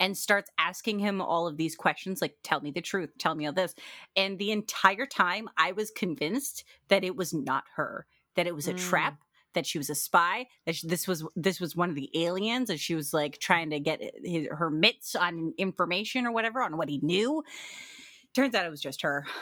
[0.00, 3.46] and starts asking him all of these questions, like "Tell me the truth, tell me
[3.46, 3.74] all this."
[4.16, 8.06] And the entire time, I was convinced that it was not her,
[8.36, 8.78] that it was a Mm.
[8.78, 9.18] trap,
[9.54, 12.70] that she was a spy, that she, this was this was one of the aliens,
[12.70, 16.76] and she was like trying to get his, her mitts on information or whatever on
[16.76, 17.42] what he knew.
[18.34, 19.26] Turns out it was just her.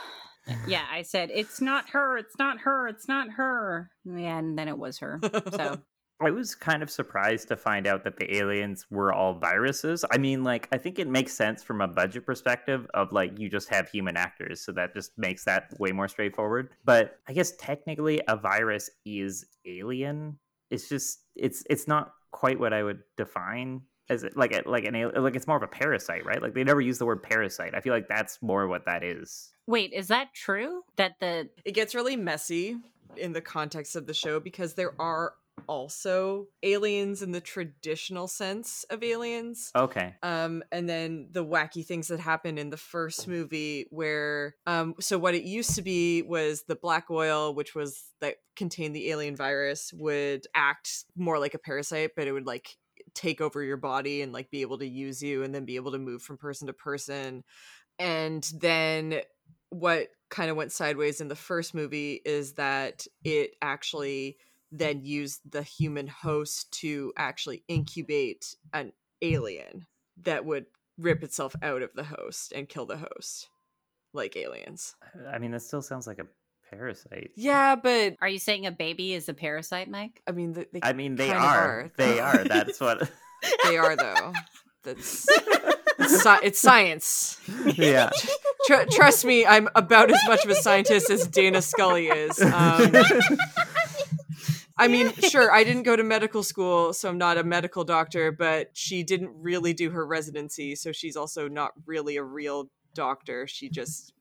[0.69, 3.90] Yeah, I said it's not her, it's not her, it's not her.
[4.05, 5.19] Yeah, and then it was her.
[5.53, 5.81] So
[6.20, 10.05] I was kind of surprised to find out that the aliens were all viruses.
[10.11, 13.50] I mean, like, I think it makes sense from a budget perspective of like you
[13.50, 16.70] just have human actors, so that just makes that way more straightforward.
[16.85, 20.38] But I guess technically a virus is alien.
[20.70, 24.85] It's just it's it's not quite what I would define as it- like a, like
[24.85, 26.40] an like it's more of a parasite, right?
[26.40, 27.74] Like they never use the word parasite.
[27.74, 29.52] I feel like that's more what that is.
[29.66, 30.83] wait, is that true?
[30.96, 32.79] That the It gets really messy
[33.16, 35.35] in the context of the show because there are
[35.68, 39.70] also aliens in the traditional sense of aliens.
[39.74, 40.14] Okay.
[40.22, 45.18] Um, and then the wacky things that happen in the first movie, where um, so
[45.18, 49.37] what it used to be was the black oil, which was that contained the alien
[49.37, 52.76] virus, would act more like a parasite, but it would like
[53.14, 55.92] take over your body and like be able to use you, and then be able
[55.92, 57.44] to move from person to person.
[57.98, 59.20] And then
[59.70, 64.37] what kind of went sideways in the first movie is that it actually
[64.72, 69.87] then use the human host to actually incubate an alien
[70.22, 70.66] that would
[70.98, 73.48] rip itself out of the host and kill the host
[74.12, 74.94] like aliens.
[75.31, 76.26] I mean, that still sounds like a
[76.70, 77.31] parasite.
[77.37, 80.22] Yeah, but are you saying a baby is a parasite, Mike?
[80.26, 81.90] I mean, th- they, I mean, they kind of are.
[81.96, 82.44] They are.
[82.44, 83.11] That's what.
[83.64, 84.33] they are though.
[84.83, 85.26] That's
[85.98, 87.40] it's, it's science.
[87.76, 88.11] yeah.
[88.66, 92.40] Tr- trust me, I'm about as much of a scientist as Dana Scully is.
[92.40, 92.92] Um,
[94.78, 98.30] I mean, sure, I didn't go to medical school, so I'm not a medical doctor,
[98.30, 103.46] but she didn't really do her residency, so she's also not really a real doctor.
[103.46, 104.12] She just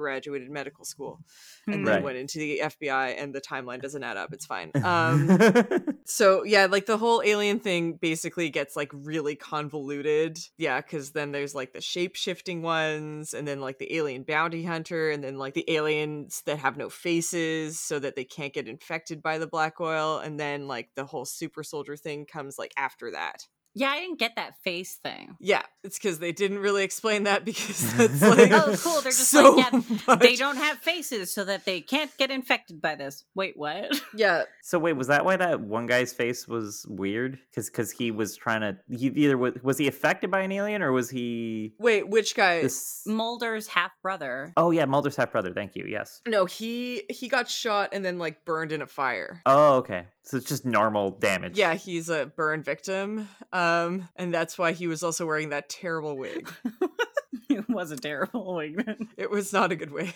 [0.00, 1.20] graduated medical school
[1.66, 4.32] and then went into the FBI, and the timeline doesn't add up.
[4.32, 4.72] It's fine.
[4.90, 5.38] Um,
[6.04, 10.38] so yeah, like the whole alien thing basically gets like really convoluted.
[10.58, 14.64] Yeah, because then there's like the shape shifting ones, and then like the alien bounty
[14.64, 18.66] hunter, and then like the aliens that have no faces so that they can't get
[18.68, 22.72] infected by the black oil, and then like the whole super soldier thing comes like
[22.76, 23.46] after that.
[23.74, 25.36] Yeah, I didn't get that face thing.
[25.40, 29.00] Yeah, it's because they didn't really explain that because that's like Oh, cool.
[29.00, 30.20] They're just so like, yeah, much.
[30.20, 33.24] they don't have faces so that they can't get infected by this.
[33.34, 34.00] Wait, what?
[34.14, 37.38] Yeah, so wait, was that why that one guy's face was weird?
[37.50, 38.76] Because because he was trying to.
[38.94, 42.62] He either was, was he affected by an alien or was he wait, which guy?
[42.62, 43.02] this?
[43.06, 44.52] Mulder's half brother.
[44.56, 45.52] Oh yeah, Mulder's half brother.
[45.54, 45.86] Thank you.
[45.88, 46.20] Yes.
[46.26, 49.40] No, he he got shot and then like burned in a fire.
[49.46, 50.06] Oh okay.
[50.22, 51.56] So it's just normal damage.
[51.56, 53.28] Yeah, he's a burn victim.
[53.52, 56.50] Um, Um, and that's why he was also wearing that terrible wig.
[57.50, 59.06] it was a terrible wig.
[59.18, 60.14] It was not a good wig.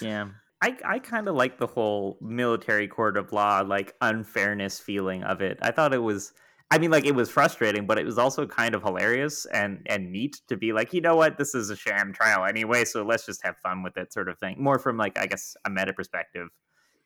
[0.00, 0.28] Yeah.
[0.62, 5.42] I, I kind of like the whole military court of law, like unfairness feeling of
[5.42, 5.58] it.
[5.60, 6.32] I thought it was,
[6.70, 10.10] I mean, like it was frustrating, but it was also kind of hilarious and and
[10.10, 13.26] neat to be like, you know what, this is a sham trial anyway, so let's
[13.26, 14.56] just have fun with it, sort of thing.
[14.58, 16.48] More from like I guess a meta perspective.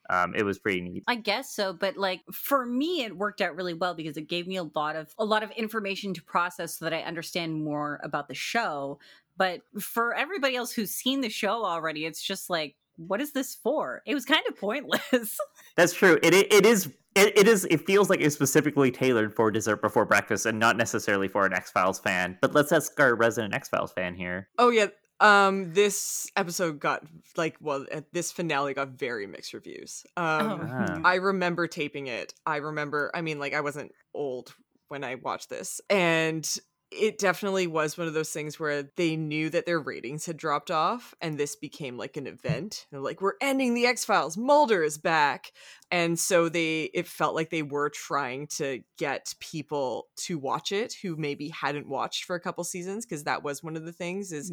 [0.09, 1.03] Um, it was pretty neat.
[1.07, 4.47] I guess so, but like for me it worked out really well because it gave
[4.47, 7.99] me a lot of a lot of information to process so that I understand more
[8.03, 8.99] about the show.
[9.37, 12.75] But for everybody else who's seen the show already, it's just like
[13.07, 14.01] what is this for?
[14.05, 15.39] It was kind of pointless.
[15.75, 16.19] That's true.
[16.21, 16.87] It it, it is.
[17.13, 17.65] It, it is.
[17.65, 21.53] It feels like it's specifically tailored for dessert before breakfast, and not necessarily for an
[21.53, 22.37] X Files fan.
[22.41, 24.47] But let's ask our resident X Files fan here.
[24.57, 24.87] Oh yeah,
[25.21, 27.03] Um, this episode got
[27.37, 30.03] like well, uh, this finale got very mixed reviews.
[30.17, 30.99] Um, Ah.
[31.05, 32.33] I remember taping it.
[32.45, 33.11] I remember.
[33.13, 34.53] I mean, like I wasn't old
[34.87, 36.45] when I watched this, and
[36.91, 40.69] it definitely was one of those things where they knew that their ratings had dropped
[40.71, 42.85] off, and this became like an event.
[42.91, 44.37] They're like, "We're ending the X Files.
[44.37, 45.51] Mulder is back,"
[45.89, 50.93] and so they it felt like they were trying to get people to watch it
[51.01, 54.31] who maybe hadn't watched for a couple seasons because that was one of the things
[54.31, 54.51] is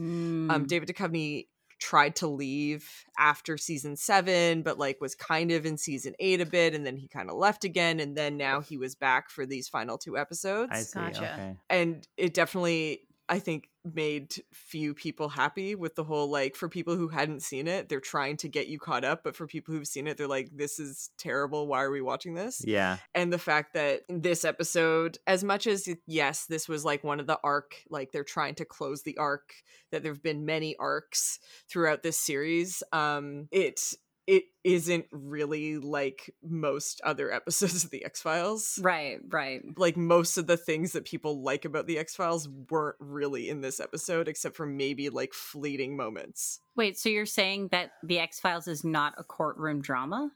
[0.48, 0.66] um Mm.
[0.66, 1.48] david Duchovny
[1.78, 6.46] tried to leave after season seven but like was kind of in season eight a
[6.46, 9.46] bit and then he kind of left again and then now he was back for
[9.46, 10.98] these final two episodes I see.
[10.98, 11.32] Gotcha.
[11.34, 11.56] Okay.
[11.70, 16.96] and it definitely i think made few people happy with the whole like for people
[16.96, 19.86] who hadn't seen it they're trying to get you caught up but for people who've
[19.86, 22.98] seen it they're like this is terrible why are we watching this Yeah.
[23.14, 27.26] and the fact that this episode as much as yes this was like one of
[27.26, 29.52] the arc like they're trying to close the arc
[29.90, 31.38] that there've been many arcs
[31.70, 33.94] throughout this series um it
[34.28, 39.62] it isn't really like most other episodes of the x-files Right, right.
[39.78, 43.80] like most of the things that people like about the x-files weren't really in this
[43.80, 48.68] episode except for maybe like fleeting moments Wait, so you're saying that the X Files
[48.68, 50.30] is not a courtroom drama?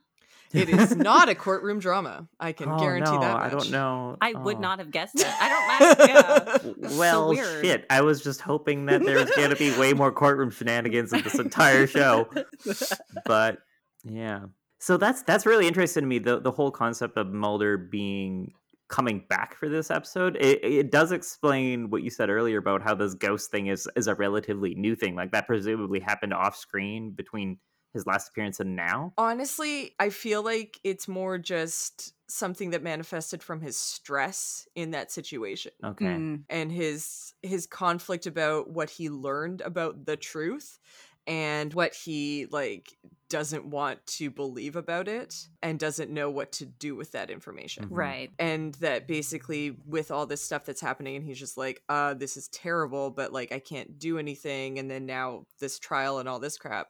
[0.54, 3.52] it is not a courtroom drama i can Oh, guarantee no, that I much.
[3.52, 4.16] don't know.
[4.20, 4.60] I would Oh.
[4.60, 5.26] not have guessed it.
[5.26, 5.62] I don't.
[6.00, 6.56] I, yeah.
[6.58, 7.64] W- Well, weird.
[7.64, 7.86] shit.
[7.90, 11.22] I was just hoping that there was going to be way more courtroom shenanigans in
[11.22, 12.28] this entire show.
[13.24, 13.58] But
[14.04, 14.46] yeah.
[14.78, 16.18] So that's that's really interesting to me.
[16.18, 18.52] The the whole concept of Mulder being
[18.88, 20.36] coming back for this episode.
[20.36, 24.06] It, it does explain what you said earlier about how this ghost thing is is
[24.06, 25.14] a relatively new thing.
[25.14, 27.58] Like that presumably happened off screen between
[27.92, 29.12] his last appearance and now.
[29.18, 35.12] Honestly, I feel like it's more just something that manifested from his stress in that
[35.12, 36.06] situation Okay.
[36.06, 40.78] Mm, and his his conflict about what he learned about the truth
[41.26, 42.96] and what he like
[43.32, 47.86] doesn't want to believe about it and doesn't know what to do with that information.
[47.86, 47.88] Mhm.
[47.96, 48.30] right.
[48.38, 52.36] And that basically with all this stuff that's happening and he's just like, uh, this
[52.36, 56.40] is terrible, but like I can't do anything and then now this trial and all
[56.40, 56.88] this crap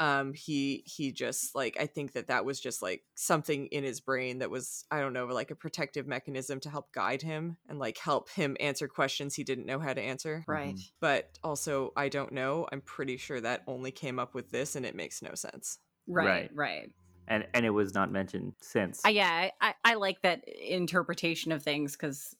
[0.00, 4.00] um he he just like i think that that was just like something in his
[4.00, 7.78] brain that was i don't know like a protective mechanism to help guide him and
[7.78, 10.74] like help him answer questions he didn't know how to answer Right.
[10.74, 10.90] Mhm.
[11.00, 14.84] but also i don't know i'm pretty sure that only came up with this and
[14.84, 16.26] it makes no sense Right.
[16.26, 16.50] Right.
[16.54, 16.90] Right.
[17.28, 19.02] And and it was not mentioned since.
[19.04, 22.34] I, yeah, I, I, I like that interpretation of things because,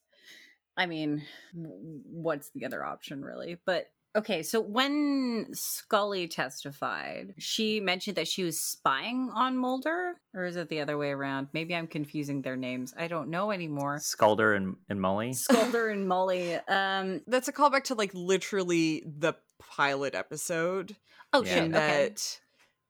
[0.76, 1.22] I mean,
[1.54, 3.58] what's the other option really?
[3.64, 10.44] But okay, so when Scully testified, she mentioned that she was spying on Mulder, or
[10.44, 11.48] is it the other way around?
[11.52, 12.92] Maybe I'm confusing their names.
[12.98, 13.98] I don't know anymore.
[14.00, 15.32] Sculder and, and Molly.
[15.32, 16.54] Sculder and Molly.
[16.68, 17.20] Um.
[17.26, 20.96] that's a callback to like literally the pilot episode
[21.32, 21.54] Oh Yeah.
[21.54, 21.64] shit.
[21.64, 21.86] in Okay.
[22.08, 22.40] that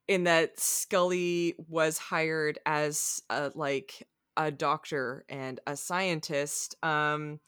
[0.08, 4.06] in that Scully was hired as a like
[4.36, 7.40] a doctor and a scientist um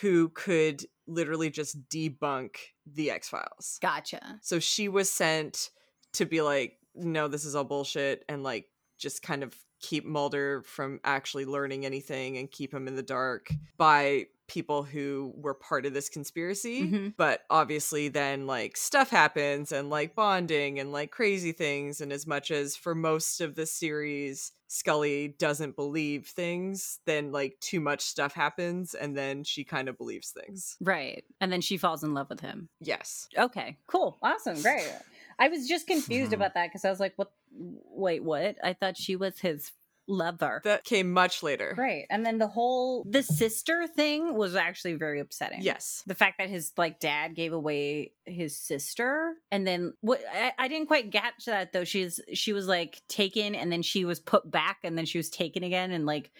[0.00, 3.78] who could literally just debunk the X-Files.
[3.80, 4.38] Gotcha.
[4.42, 5.70] So she was sent
[6.14, 8.68] to be like no this is all bullshit and like
[8.98, 13.52] just kind of keep Mulder from actually learning anything and keep him in the dark
[13.76, 17.14] by people who were part of this conspiracy Mhm.
[17.16, 22.26] but obviously then like stuff happens and like bonding and like crazy things and as
[22.26, 28.02] much as for most of the series Scully doesn't believe things then like too much
[28.02, 31.24] stuff happens and then she kind of believes things Right.
[31.40, 32.68] And then she falls in love with him.
[32.80, 34.90] yes Okay, cool, awesome, great.
[35.38, 37.32] I was just confused about that because I was like, "What?
[37.54, 38.56] Wait, what?
[38.62, 39.72] I thought she was his
[40.12, 44.94] lover." that came much later Right, and then the whole the sister thing was actually
[44.94, 45.62] very upsetting.
[45.62, 50.20] yes the fact that his like dad gave away his sister, and then what?
[50.32, 51.84] I, I didn't quite catch that though.
[51.84, 55.28] She's she was like taken, and then she was put back, and then she was
[55.28, 56.30] taken again, and like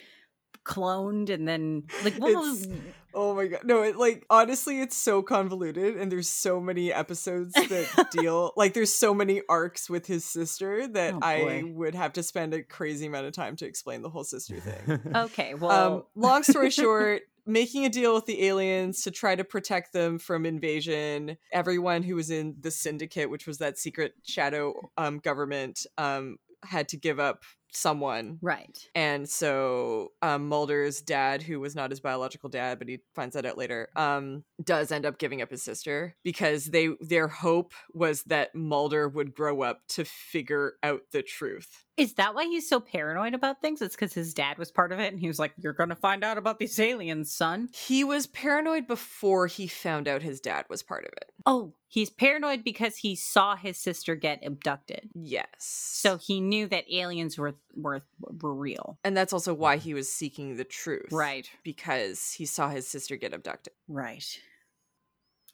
[0.64, 2.68] cloned, and then like what was?
[3.14, 3.60] Oh my god.
[3.64, 8.72] No, it like honestly it's so convoluted and there's so many episodes that deal like
[8.74, 12.62] there's so many arcs with his sister that Oh, I would have to spend a
[12.62, 15.14] crazy amount of time to explain the whole sister thing.
[15.14, 19.44] Okay, well, um long story short, making a deal with the aliens to try to
[19.44, 21.36] protect them from invasion.
[21.52, 26.88] Everyone who was in the syndicate, which was that secret shadow um government, um had
[26.88, 27.42] to give up
[27.72, 28.88] someone right.
[28.94, 33.46] and so um, Mulder's dad, who was not his biological dad, but he finds that
[33.46, 38.22] out later, um, does end up giving up his sister because they their hope was
[38.24, 41.84] that Mulder would grow up to figure out the truth.
[41.96, 43.82] Is that why he's so paranoid about things?
[43.82, 46.24] It's because his dad was part of it and he was like, You're gonna find
[46.24, 47.68] out about these aliens, son.
[47.72, 51.30] He was paranoid before he found out his dad was part of it.
[51.44, 55.10] Oh, he's paranoid because he saw his sister get abducted.
[55.14, 55.46] Yes.
[55.58, 58.98] So he knew that aliens were were were real.
[59.04, 61.12] and that's also why he was seeking the truth.
[61.12, 61.50] Right.
[61.62, 63.74] Because he saw his sister get abducted.
[63.86, 64.38] Right.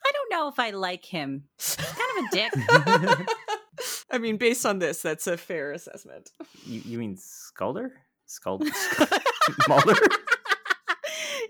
[0.06, 1.44] I don't know if I like him.
[1.56, 3.26] He's kind of a dick.
[4.10, 6.30] I mean, based on this, that's a fair assessment.
[6.64, 7.90] you, you mean Skulder?
[8.28, 8.68] Skuld
[9.68, 9.94] Mulder?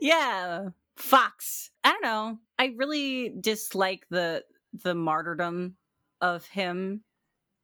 [0.00, 0.68] yeah.
[0.96, 1.70] Fox.
[1.84, 2.38] I don't know.
[2.58, 4.44] I really dislike the
[4.84, 5.76] the martyrdom
[6.20, 7.02] of him.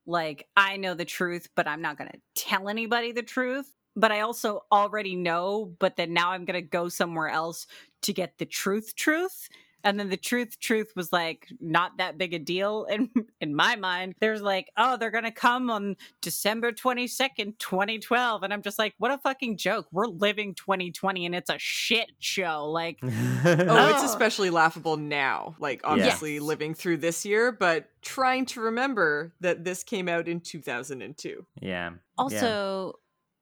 [0.06, 3.72] Like, I know the truth, but I'm not gonna tell anybody the truth.
[3.96, 7.66] But I also already know, but then now I'm gonna go somewhere else
[8.02, 9.48] to get the truth truth.
[9.84, 13.10] And then the truth truth was like not that big a deal in
[13.40, 14.14] in my mind.
[14.20, 18.42] There's like, oh, they're gonna come on December 22nd, 2012.
[18.42, 19.86] And I'm just like, what a fucking joke.
[19.92, 22.70] We're living 2020 and it's a shit show.
[22.70, 25.54] Like, Oh, it's especially laughable now.
[25.58, 26.42] Like, obviously, Yes.
[26.42, 31.46] living through this year, but trying to remember that this came out in 2002.
[31.60, 31.90] yeah.
[31.90, 31.90] yeah.
[32.16, 32.98] Also,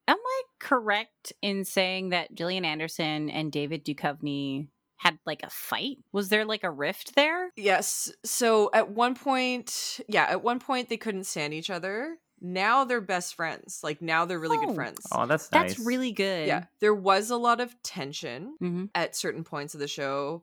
[0.09, 4.69] am I correct in saying that Gillian Anderson and David Duchovny
[5.03, 5.99] had like a fight?
[6.13, 7.51] Was there like a rift there?
[7.57, 8.13] Yes.
[8.25, 12.19] So at one point, yeah, at one point they couldn't stand each other.
[12.41, 13.81] Now they're best friends.
[13.85, 14.67] Like, now they're really Oh.
[14.67, 15.07] good friends.
[15.13, 15.75] Oh, that's nice.
[15.77, 16.47] That's really good.
[16.49, 16.65] Yeah.
[16.81, 20.43] There was a lot of tension hmm at certain points of the show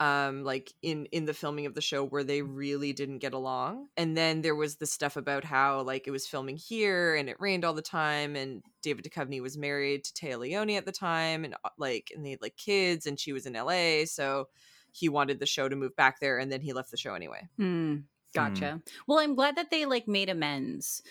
[0.00, 3.86] um like in in the filming of the show where they really didn't get along
[3.96, 7.36] and then there was the stuff about how like it was filming here and it
[7.38, 11.44] rained all the time and david Duchovny was married to Téa Leoni at the time
[11.44, 14.48] and uh, like and they had like kids and she was in LA so
[14.92, 17.46] he wanted the show to move back there and then he left the show anyway
[17.58, 18.80] Mm, gotcha.
[19.06, 21.02] Well, I'm glad that they like made amends.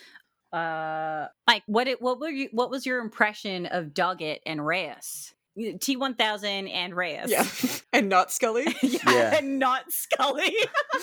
[0.52, 5.34] Uh, like what it what were you what was your impression of Doggett and Reyes?
[5.58, 7.28] T1000 and Reyes.
[7.30, 7.44] yeah
[7.92, 9.36] and not Scully yeah, Yeah.
[9.38, 10.54] and not Scully.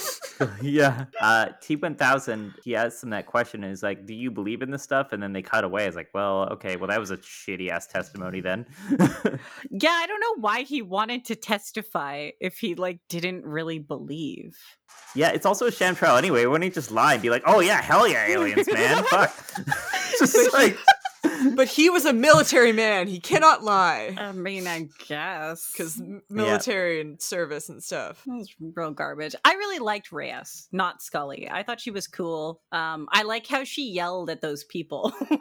[0.61, 1.05] yeah.
[1.19, 4.83] Uh, T1000, he asks him that question and is like, Do you believe in this
[4.83, 5.11] stuff?
[5.11, 5.85] And then they cut away.
[5.85, 8.65] It's like, Well, okay, well, that was a shitty ass testimony then.
[8.89, 14.57] Yeah, I don't know why he wanted to testify if he like didn't really believe.
[15.15, 16.45] yeah, it's also a sham trial anyway.
[16.45, 19.03] Wouldn't he just lie and be like, Oh, yeah, hell yeah, aliens, man.
[19.05, 19.35] Fuck.
[20.19, 20.77] just like,
[21.55, 27.01] but he was a military man he cannot lie I mean, I guess because military
[27.01, 29.35] and service and stuff That was real garbage.
[29.43, 31.49] I really liked Reyes, not Scully.
[31.49, 32.61] I thought she was cool.
[32.71, 35.13] Um, I like how she yelled at those people.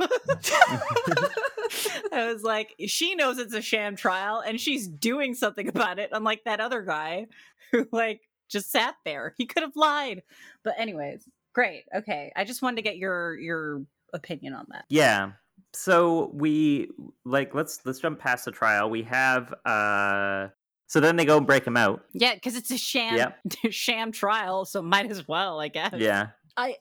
[2.12, 6.10] I was like, she knows it's a sham trial and she's doing something about it,
[6.12, 7.26] unlike that other guy
[7.72, 9.34] who like just sat there.
[9.36, 10.22] He could have lied.
[10.62, 11.84] But anyways, great.
[11.94, 12.32] Okay.
[12.36, 13.82] I just wanted to get your your
[14.12, 14.84] opinion on that.
[14.88, 15.32] yeah.
[15.76, 16.88] So we
[17.24, 18.88] like let's let's jump past the trial.
[18.88, 20.48] We have uh
[20.88, 22.04] so then they go and break him out.
[22.14, 23.38] Yeah, because it's a sham Yep.
[23.70, 25.94] sham trial, so might as well, I guess.
[25.96, 26.28] Yeah.
[26.56, 26.76] I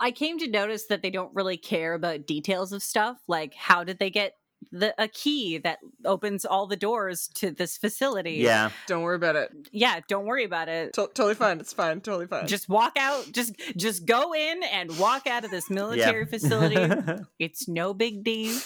[0.00, 3.84] I came to notice that they don't really care about details of stuff, like how
[3.84, 4.32] did they get
[4.72, 8.32] the a key that opens all the doors to this facility?
[8.32, 8.70] Yeah.
[8.86, 10.00] don't worry about it yeah.
[10.08, 10.92] Don't worry about it.
[10.94, 13.30] To- totally fine it's fine totally fine Just walk out.
[13.32, 16.76] Just just go in and walk out of this military facility.
[17.38, 18.58] It's no big deal.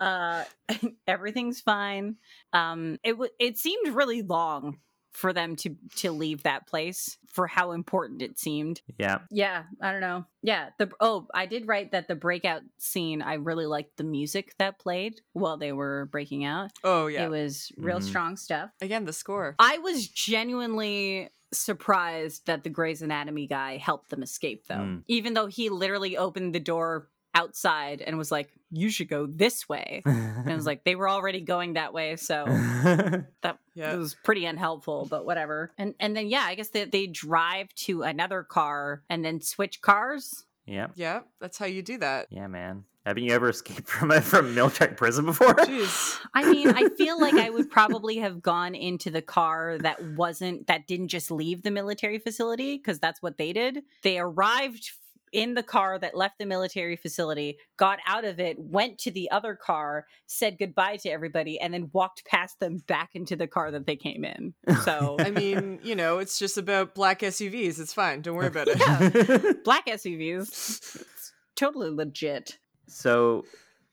[0.00, 0.44] Uh,
[1.06, 2.16] everything's fine.
[2.52, 4.78] Um, it w- it seemed really long
[5.18, 8.80] for them to to leave that place for how important it seemed.
[8.98, 9.18] yeah.
[9.30, 10.24] Yeah, I don't know.
[10.42, 13.20] Yeah, the oh, I did write that the breakout scene.
[13.20, 16.70] I really liked the music that played while they were breaking out.
[16.84, 18.04] oh yeah It was real Mhm.
[18.04, 18.70] strong stuff.
[18.80, 24.66] again the score I was genuinely surprised that the Grey's Anatomy guy helped them escape,
[24.68, 24.74] though.
[24.76, 25.02] Mm.
[25.08, 27.08] Even though he literally opened the door
[27.38, 31.08] outside and was like, "You should go this way," and it was like they were
[31.08, 32.44] already going that way, so
[33.42, 33.94] that Yeah.
[33.96, 35.06] was pretty unhelpful.
[35.08, 35.72] But whatever.
[35.78, 39.80] And and then yeah, I guess they they drive to another car and then switch
[39.80, 40.44] cars.
[40.66, 40.88] yeah.
[40.96, 42.26] Yeah, that's how you do that.
[42.30, 42.84] Yeah, man.
[43.06, 45.54] Haven't you ever escaped from a from military prison before?
[45.54, 46.18] Jeez.
[46.34, 50.66] I mean, I feel like I would probably have gone into the car that wasn't
[50.66, 53.82] that didn't just leave the military facility because that's what they did.
[54.02, 54.90] They arrived
[55.32, 59.30] in the car that left the military facility, got out of it, went to the
[59.30, 63.70] other car, said goodbye to everybody, and then walked past them back into the car
[63.70, 64.54] that they came in.
[64.84, 67.78] So I mean, you know, it's just about black SUVs.
[67.80, 68.22] It's fine.
[68.22, 68.78] Don't worry about it.
[68.78, 72.58] yeah, black SUVs, it's totally legit.
[72.86, 73.44] so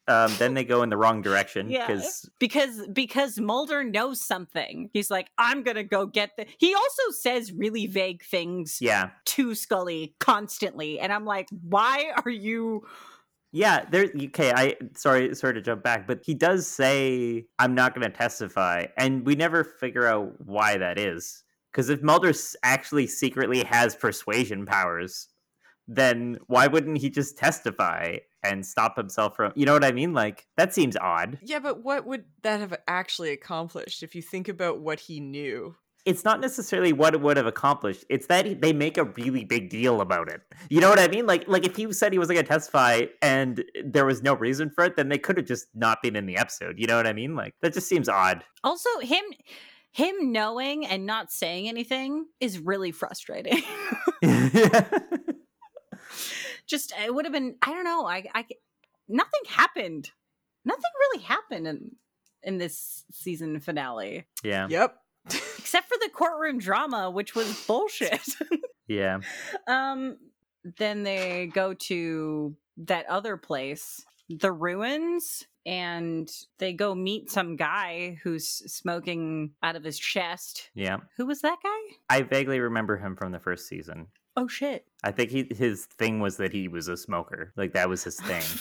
[0.07, 1.87] um, then they go in the wrong direction Yeah.
[1.87, 4.89] because because because Mulder knows something.
[4.93, 6.45] He's like, I'm gonna go get the.
[6.57, 12.31] He also says really vague things yeah, to Scully constantly, and I'm like, why are
[12.31, 12.85] you
[13.51, 14.09] Yeah, there.
[14.25, 18.15] Okay, I sorry, sorry to jump back, but he does say, "I'm not going to
[18.15, 21.43] testify," and we never figure out why that is.
[21.71, 22.33] Because if Mulder
[22.63, 25.29] actually secretly has persuasion powers,
[25.87, 29.51] then why wouldn't he just testify and stop himself from?
[29.55, 30.13] You know what I mean?
[30.13, 31.39] Like that seems odd.
[31.41, 35.75] Yeah, but what would that have actually accomplished if you think about what he knew?
[36.05, 38.05] It's not necessarily what it would have accomplished.
[38.09, 40.41] It's that they make a really big deal about it.
[40.69, 41.25] You know what I mean?
[41.25, 44.69] Like, like if he said he wasn't going to testify and there was no reason
[44.69, 46.75] for it, then they could have just not been in the episode.
[46.77, 47.35] You know what I mean?
[47.35, 48.43] Like that just seems odd.
[48.63, 49.23] Also, him
[49.95, 53.63] him knowing and not saying anything is really frustrating.
[56.67, 58.05] Just it would have been I don't know.
[58.05, 58.45] I I
[59.07, 60.11] nothing happened.
[60.63, 61.91] Nothing really happened in
[62.43, 64.67] in this season finale yeah.
[64.69, 64.95] Yep.
[65.57, 68.21] except for the courtroom drama which was bullshit.
[68.87, 69.19] Yeah.
[69.67, 70.17] um
[70.77, 78.19] then they go to that other place, the ruins, and they go meet some guy
[78.23, 80.69] who's smoking out of his chest.
[80.75, 80.97] Yeah.
[81.17, 81.95] Who was that guy?
[82.09, 84.07] I vaguely remember him from the first season.
[84.37, 84.85] Oh shit.
[85.03, 87.53] I think he his thing was that he was a smoker.
[87.55, 88.43] Like that was his thing.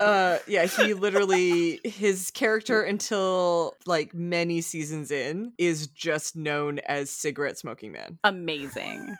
[0.00, 7.10] uh yeah he literally his character until like many seasons in is just known as
[7.10, 9.16] cigarette smoking man Amazing.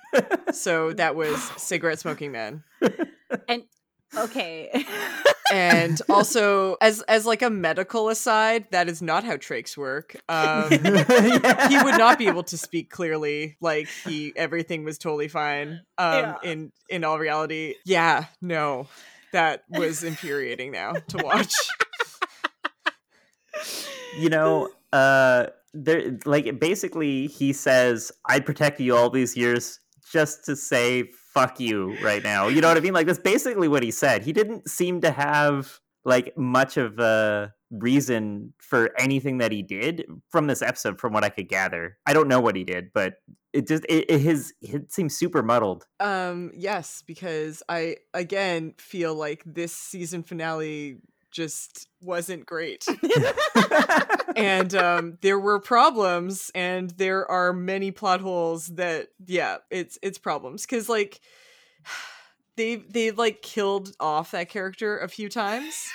[0.53, 2.63] so that was cigarette smoking man
[4.17, 4.85] Okay.
[5.53, 10.69] and also as as like a medical aside that is not how trachs work um
[10.73, 11.69] Yeah.
[11.69, 16.15] he would not be able to speak clearly like he everything was totally fine um
[16.15, 16.35] Yeah.
[16.43, 18.89] in in all reality yeah no
[19.33, 21.53] that was infuriating now to watch
[24.19, 29.81] you know, uh there like basically he says, I protected you all these years
[30.11, 32.49] just to say fuck you right now.
[32.49, 32.95] You know what I mean?
[32.95, 34.23] Like that's basically what he said.
[34.23, 40.07] He didn't seem to have like much of a reason for anything that he did
[40.31, 41.99] from this episode from what I could gather.
[42.07, 43.15] I don't know what he did, but
[43.53, 45.87] it just it, it his it seems super muddled.
[46.01, 50.99] Um, yes, because I again feel like this season finale
[51.31, 52.87] just wasn't great.
[54.37, 60.19] and um there were problems and there are many plot holes that yeah, it's it's
[60.19, 61.21] problems cuz like
[62.57, 65.89] they they like killed off that character a few times.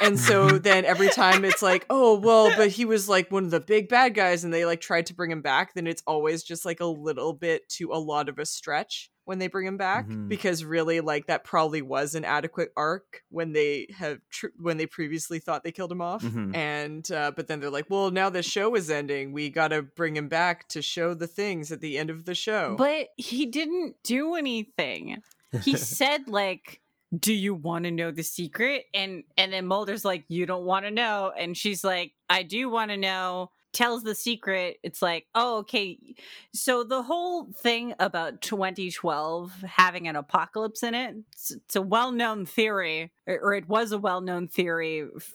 [0.00, 3.50] And so then every time it's like, oh, well, but he was like one of
[3.50, 6.42] the big bad guys and they like tried to bring him back, then it's always
[6.42, 9.76] just like a little bit to a lot of a stretch when they bring him
[9.76, 10.28] back Mhm.
[10.28, 14.86] because really like that probably was an adequate arc when they have tr- when they
[14.86, 16.56] previously thought they killed him off Mhm.
[16.56, 19.82] and uh, but then they're like well now the show is ending we got to
[19.82, 23.44] bring him back to show the things at the end of the show but he
[23.46, 25.22] didn't do anything.
[25.62, 26.80] He said like
[27.16, 30.84] do you want to know the secret and and then mulder's like you don't want
[30.84, 35.26] to know and she's like i do want to know tells the secret it's like
[35.34, 35.98] oh okay.
[36.52, 42.46] So the whole thing about 2012 having an apocalypse in it it's, it's a well-known
[42.46, 45.32] theory or, or it was a well-known theory f-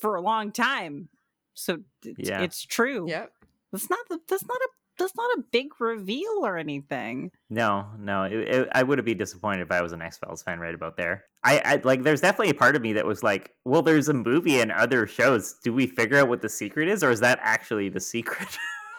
[0.00, 1.08] for a long time.
[1.54, 2.42] So it's, Yeah.
[2.42, 3.06] it's true.
[3.08, 3.26] Yeah
[3.72, 4.68] that's not the, that's not a
[4.98, 9.18] that's not a big reveal or anything No, no, it, it, I would have been
[9.18, 11.24] disappointed if I was an X Files fan right about there.
[11.42, 12.02] I, I like.
[12.02, 15.06] There's definitely a part of me that was like, "Well, there's a movie and other
[15.06, 15.56] shows.
[15.62, 18.48] Do we figure out what the secret is, or is that actually the secret?"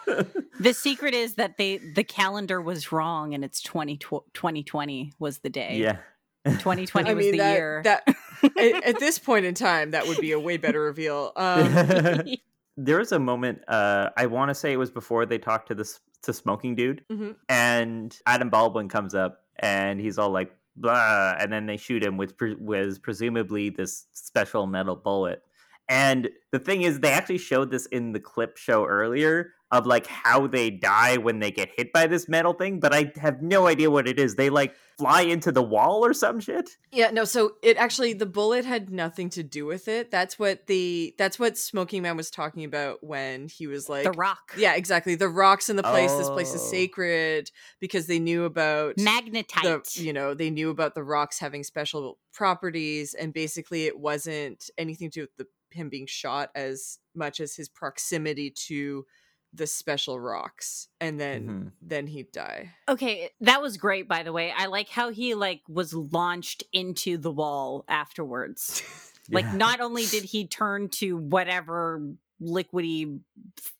[0.60, 5.50] The secret is that they the calendar was wrong and it's 20, 2020 was the
[5.50, 5.78] day.
[5.78, 5.96] yeah,
[6.44, 7.80] 2020 i was mean the that, year.
[7.84, 8.08] that
[8.56, 12.22] at, at this point in time that would be a way better reveal um
[12.76, 13.62] there was a moment.
[13.68, 17.04] Uh, I want to say it was before they talked to this to smoking dude,
[17.10, 17.36] mhm.
[17.48, 22.16] and Adam Baldwin comes up and he's all like, "Blah," and then they shoot him
[22.16, 25.42] with pre- was presumably this special metal bullet.
[25.88, 30.06] And the thing is, they actually showed this in the clip show earlier of like
[30.06, 33.66] how they die when they get hit by this metal thing, but I have no
[33.66, 34.36] idea what it is.
[34.36, 36.70] They like fly into the wall or some shit.
[36.92, 40.12] Yeah, no, so it actually the bullet had nothing to do with it.
[40.12, 44.12] That's what the that's what Smoking Man was talking about when he was like the
[44.12, 44.54] rock.
[44.56, 45.16] Yeah, exactly.
[45.16, 46.70] The rocks in the place, this place is Oh.
[46.70, 49.98] sacred because they knew about the Magnetite.
[49.98, 55.10] you know, they knew about the rocks having special properties and basically it wasn't anything
[55.10, 55.46] to do with the
[55.76, 59.06] him being shot as much as his proximity to
[59.52, 61.72] the special rocks and then Mhm.
[61.80, 62.74] then he'd die.
[62.88, 64.52] okay, that was great by the way.
[64.54, 68.82] I like how he like was launched into the wall afterwards.
[69.28, 72.00] Like not only did he turn to whatever
[72.40, 73.18] liquidy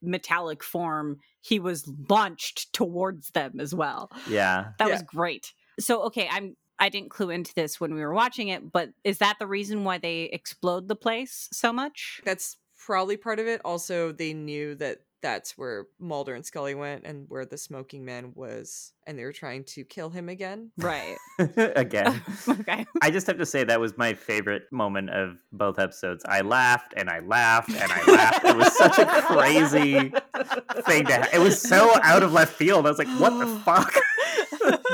[0.03, 4.11] metallic form, he was launched towards them as well.
[4.29, 4.73] Yeah.
[4.81, 4.95] That Yeah.
[4.95, 5.53] was great.
[5.79, 9.19] So okay, I'm I didn't clue into this when we were watching it, but is
[9.19, 12.21] that the reason why they explode the place so much?
[12.25, 13.61] That's probably part of it.
[13.65, 18.33] Also, they knew that that's where Mulder and Scully went and where the smoking man
[18.35, 20.71] was, and they were trying to kill him again.
[20.77, 21.17] Right.
[21.57, 22.23] Again.
[22.49, 22.87] okay.
[23.03, 26.25] I just have to say that was my favorite moment of both episodes.
[26.29, 28.45] I laughed and I laughed and I laughed.
[28.45, 29.95] It was such a crazy
[30.87, 32.87] thing to ha- It was so out of left field.
[32.87, 33.93] I was like, what the fuck?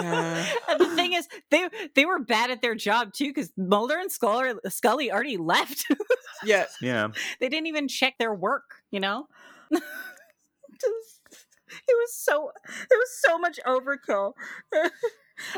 [0.01, 0.47] Yeah.
[0.68, 4.11] And the thing is, they they were bad at their job too, because Mulder and
[4.11, 5.86] Scully, Scully already left.
[6.45, 6.64] Yeah.
[6.80, 7.09] Yeah.
[7.38, 8.82] they didn't even check their work.
[8.90, 9.28] You know.
[9.72, 11.20] Just-
[11.88, 14.32] it was so it was so much overkill.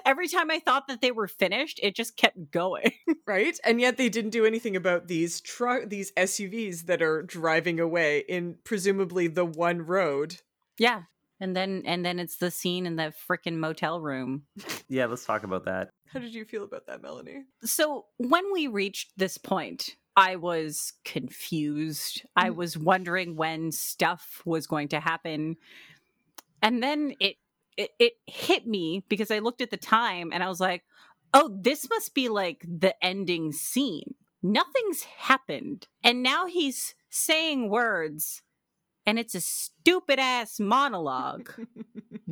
[0.06, 2.92] Every time I thought that they were finished, it just kept going.
[3.26, 7.80] right and yet they didn't do anything about these truck these suvs that are driving
[7.80, 10.36] away in presumably the one road
[10.78, 11.02] Yeah.
[11.40, 14.42] And then and then it's the scene in the freaking motel room.
[14.88, 15.90] Yeah, let's talk about that.
[16.06, 20.92] how did you feel about that melanie So when we reached this point, I was
[21.04, 22.22] confused.
[22.36, 22.56] I Mm.
[22.56, 25.56] was wondering when stuff was going to happen.
[26.62, 27.36] And then it
[27.76, 30.84] it, it hit me because I looked at the time and I was like,
[31.32, 34.14] oh, this must be like the ending scene.
[34.42, 35.88] Nothing's happened.
[36.04, 38.42] And now he's saying words
[39.06, 41.50] and it's a stupid ass monologue.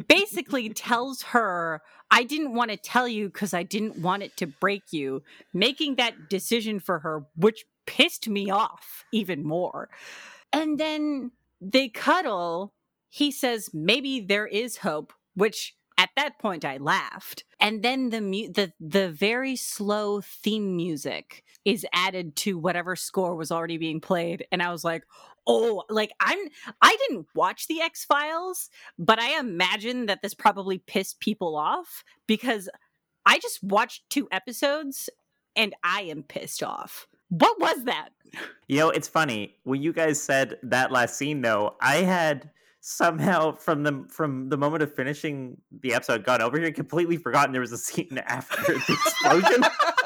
[0.09, 4.47] Basically tells her, I didn't want to tell you because I didn't want it to
[4.47, 9.89] break you, making that decision for her, which pissed me off even more.
[10.53, 12.73] And then they cuddle.
[13.09, 17.45] He says, maybe there is hope, which at that point I laughed.
[17.61, 23.37] And then the mu- the the very slow theme music is added to whatever score
[23.37, 25.05] was already being played and I was like,
[25.47, 26.39] "Oh, like I'm
[26.81, 32.69] I didn't watch the X-Files, but I imagine that this probably pissed people off because
[33.27, 35.09] I just watched two episodes
[35.57, 37.07] and I am pissed off.
[37.29, 38.11] What was that?
[38.69, 41.43] You know, it's funny when you guys said that last scene.
[41.43, 46.59] Though I had somehow from the from the moment of finishing the episode gone over
[46.59, 49.63] here completely forgotten there was a scene after the explosion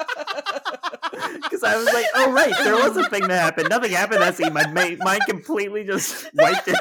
[1.42, 3.68] because I was like, oh right, there was a thing that happened.
[3.70, 4.52] Nothing happened that scene.
[4.52, 6.78] My ma- mind completely just wiped it.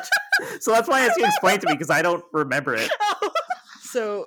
[0.60, 2.90] So that's why I asked you to explain to me because I don't remember it.
[3.82, 4.26] so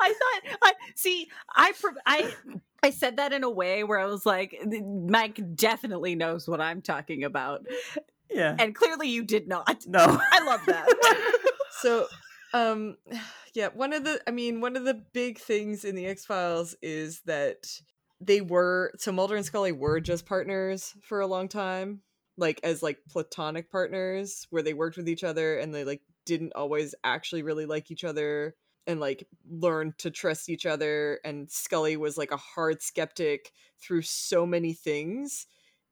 [0.00, 1.72] I thought I see I
[2.06, 2.34] I
[2.82, 6.82] I said that in a way where I was like Mike definitely knows what I'm
[6.82, 7.66] talking about
[8.30, 8.56] Yeah.
[8.58, 9.84] and clearly you did not.
[9.86, 10.00] No.
[10.32, 10.88] I love that.
[11.80, 12.06] so
[12.54, 12.96] um
[13.54, 17.20] yeah one of the i mean one of the big things in the x-files is
[17.24, 17.66] that
[18.24, 22.00] they were so mulder and scully were just partners for a long time
[22.36, 26.52] like as like platonic partners where they worked with each other and they like didn't
[26.54, 28.54] always actually really like each other
[28.86, 31.20] and like learned to trust each other.
[31.24, 35.46] And scully was like a hard skeptic through so many things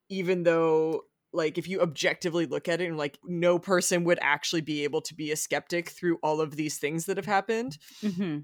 [0.08, 1.02] even though
[1.32, 5.00] like if you objectively look at it and like no person would actually be able
[5.00, 7.78] to be a skeptic through all of these things that have happened.
[8.00, 8.38] Hmm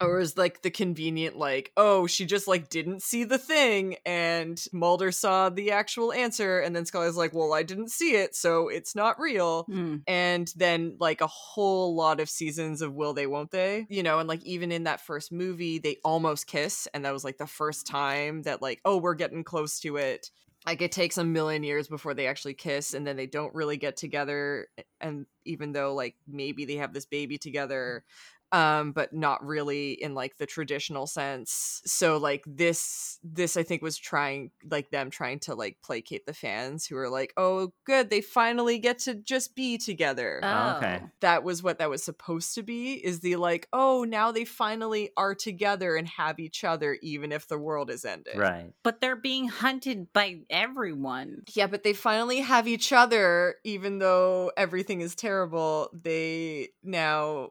[0.00, 4.62] or is like the convenient like oh she just like didn't see the thing and
[4.72, 8.68] mulder saw the actual answer and then scully's like well i didn't see it so
[8.68, 10.02] it's not real Mm.
[10.06, 14.18] and then like a whole lot of seasons of will they won't they you know
[14.18, 17.46] and like even in that first movie they almost kiss and that was like the
[17.46, 20.30] first time that like oh we're getting close to it
[20.66, 23.76] like it takes a million years before they actually kiss and then they don't really
[23.76, 24.66] get together
[25.00, 28.04] and even though like maybe they have this baby together
[28.52, 33.82] um but not really in like the traditional sense so like this this i think
[33.82, 38.08] was trying like them trying to like placate the fans who are like oh good
[38.08, 41.00] they finally get to just be together Oh, okay.
[41.20, 45.10] that was what that was supposed to be is the like oh now they finally
[45.16, 48.72] are together and have each other even if the world is ending Right.
[48.84, 51.42] But they're being hunted by everyone.
[51.54, 57.50] yeah but they finally have each other even though everything is terrible they now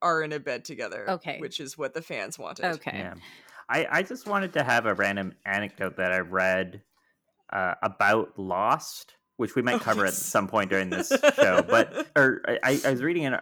[0.00, 1.38] are in a bed together Okay.
[1.38, 2.98] which is what the fans wanted Okay.
[2.98, 3.14] Yeah.
[3.68, 6.82] I, I just wanted to have a random anecdote that I read
[7.52, 10.14] uh, about Lost, which we might Oh, cover yes.
[10.18, 11.62] at some point during this show.
[11.62, 13.38] But or I, I was reading an,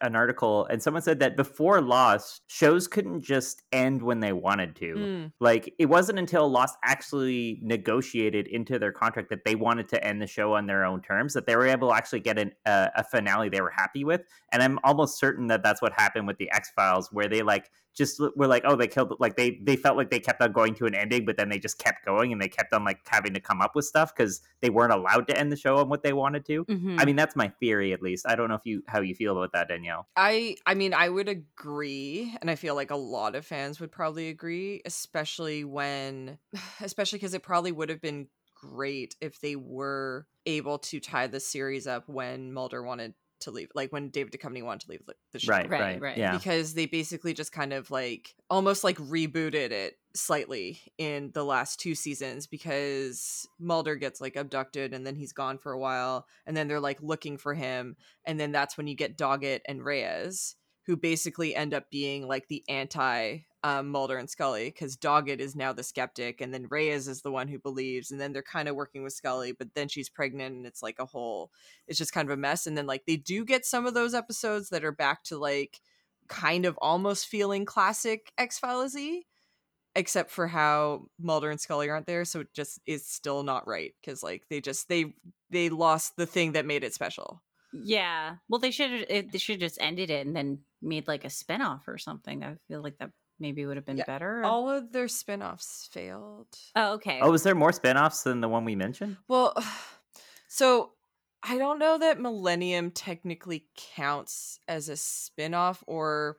[0.00, 4.76] an article, and someone said that before Lost, shows couldn't just end when they wanted
[4.76, 4.94] to.
[4.94, 5.32] Mm.
[5.40, 10.20] Like it wasn't until Lost actually negotiated into their contract that they wanted to end
[10.20, 12.88] the show on their own terms that they were able to actually get an, uh,
[12.96, 14.22] a finale they were happy with.
[14.52, 17.70] And I'm almost certain that that's what happened with the X Files, where they like
[17.94, 20.74] just were like, oh, they killed like they they felt like they kept on going
[20.76, 23.34] to an ending, but then they just kept going and they kept on like having
[23.34, 26.02] to come up with stuff because they weren't allowed to end the show on what
[26.02, 26.64] they wanted to.
[26.64, 27.00] Mhm.
[27.00, 28.26] I mean, that's my theory at least.
[28.28, 30.08] I don't know if you how you feel about that, Danielle.
[30.16, 33.92] I I mean I would agree and I feel like a lot of fans would
[33.92, 36.38] probably agree especially when
[36.80, 41.40] especially cuz it probably would have been great if they were able to tie the
[41.40, 45.14] series up when Mulder wanted to leave like when David Duchovny wanted to leave the,
[45.32, 46.16] the show Right, Right, right, right.
[46.16, 46.36] Yeah.
[46.36, 51.78] because they basically just kind of like almost like rebooted it slightly in the last
[51.78, 56.56] two seasons because Mulder gets like abducted and then he's gone for a while and
[56.56, 60.56] then they're like looking for him and then that's when you get Doggett and Reyes
[60.90, 65.54] who basically end up being like the anti um, Mulder and Scully because Doggett is
[65.54, 68.68] now the skeptic and then Reyes is the one who believes and then they're kind
[68.68, 71.52] of working with Scully but then she's pregnant and it's like a whole
[71.86, 74.14] it's just kind of a mess and then like they do get some of those
[74.14, 75.80] episodes that are back to like
[76.26, 78.96] kind of almost feeling classic X-Files
[79.94, 83.94] except for how Mulder and Scully aren't there so it just is still not right
[84.04, 85.14] cuz like they just they
[85.50, 87.40] they lost the thing that made it special.
[87.72, 88.36] Yeah.
[88.48, 91.98] Well, they should they should just ended it and then made like a spinoff or
[91.98, 92.42] something.
[92.44, 94.44] I feel like that maybe would have been Yeah, better.
[94.44, 96.48] All of their spin-offs failed.
[96.76, 97.20] oh, okay.
[97.22, 99.16] Oh, is there more spin-offs than the one we mentioned?
[99.28, 99.54] Well,
[100.48, 100.92] so
[101.42, 103.66] I don't know that Millennium technically
[103.96, 106.36] counts as a spin-off or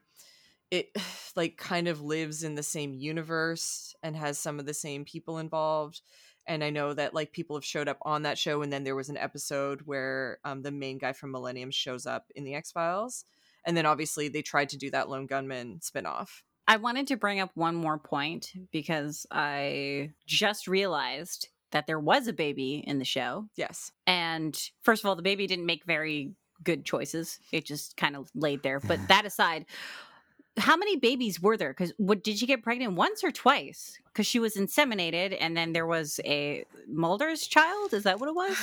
[0.70, 0.96] it
[1.36, 5.38] like kind of lives in the same universe and has some of the same people
[5.40, 6.02] involved.
[6.48, 8.96] And I know that like people have showed up on that show and then there
[8.96, 13.26] was an episode where um the main guy from Millennium shows up in the X-Files.
[13.66, 16.44] And then obviously they tried to do that Lone Gunman spin-off.
[16.68, 22.28] I wanted to bring up one more point because I just realized that there was
[22.28, 23.48] a baby in the show.
[23.56, 23.92] Yes.
[24.06, 26.34] And first of all, the baby didn't make very
[26.64, 27.40] good choices.
[27.52, 28.80] It just kind of laid there.
[28.80, 29.66] But that aside,
[30.58, 31.72] how many babies were there?
[31.72, 34.00] Because what did she get pregnant once or twice?
[34.14, 37.94] Because she was inseminated, and then there was a Mulder's child.
[37.94, 38.58] Is that what it was?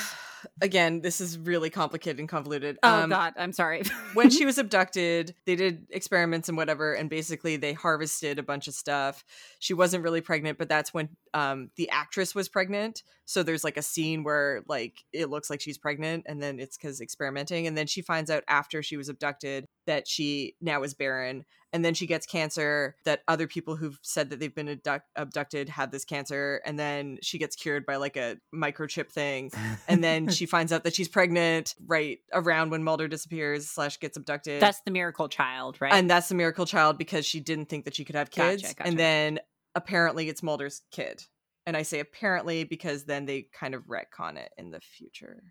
[0.61, 2.79] Again, this is really complicated and convoluted.
[2.85, 3.83] Oh Um, God, I'm sorry.
[4.15, 8.69] when she was abducted, they did experiments and whatever, and basically they harvested a bunch
[8.69, 9.25] of stuff.
[9.59, 13.03] She wasn't really pregnant, but that's when um, the actress was pregnant.
[13.25, 16.77] So there's like a scene where like it looks like she's pregnant, and then it's
[16.77, 20.95] because experimenting, and then she finds out after she was abducted that she now is
[20.95, 22.95] barren, and then she gets cancer.
[23.05, 27.19] That other people who've said that they've been abduct- abducted had this cancer, and then
[27.23, 29.51] she gets cured by like a microchip thing
[29.87, 34.17] and then she finds out that she's pregnant right around when Mulder disappears slash gets
[34.17, 34.61] abducted.
[34.61, 35.93] That's the miracle child, right?
[35.93, 38.63] and that's the miracle child because she didn't think that she could have kids.
[38.63, 38.87] gotcha.
[38.87, 39.39] And then
[39.75, 41.25] apparently it's Mulder's kid.
[41.67, 45.43] And I say apparently because then they kind of retcon it in the future.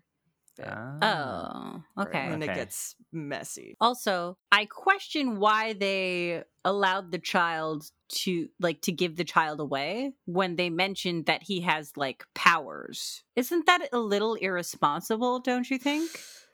[0.60, 2.26] Oh, okay.
[2.32, 3.76] And it gets messy.
[3.80, 10.12] Also, I question why they allowed the child to like to give the child away
[10.24, 13.22] when they mentioned that he has like powers.
[13.36, 16.10] Isn't that a little irresponsible, don't you think?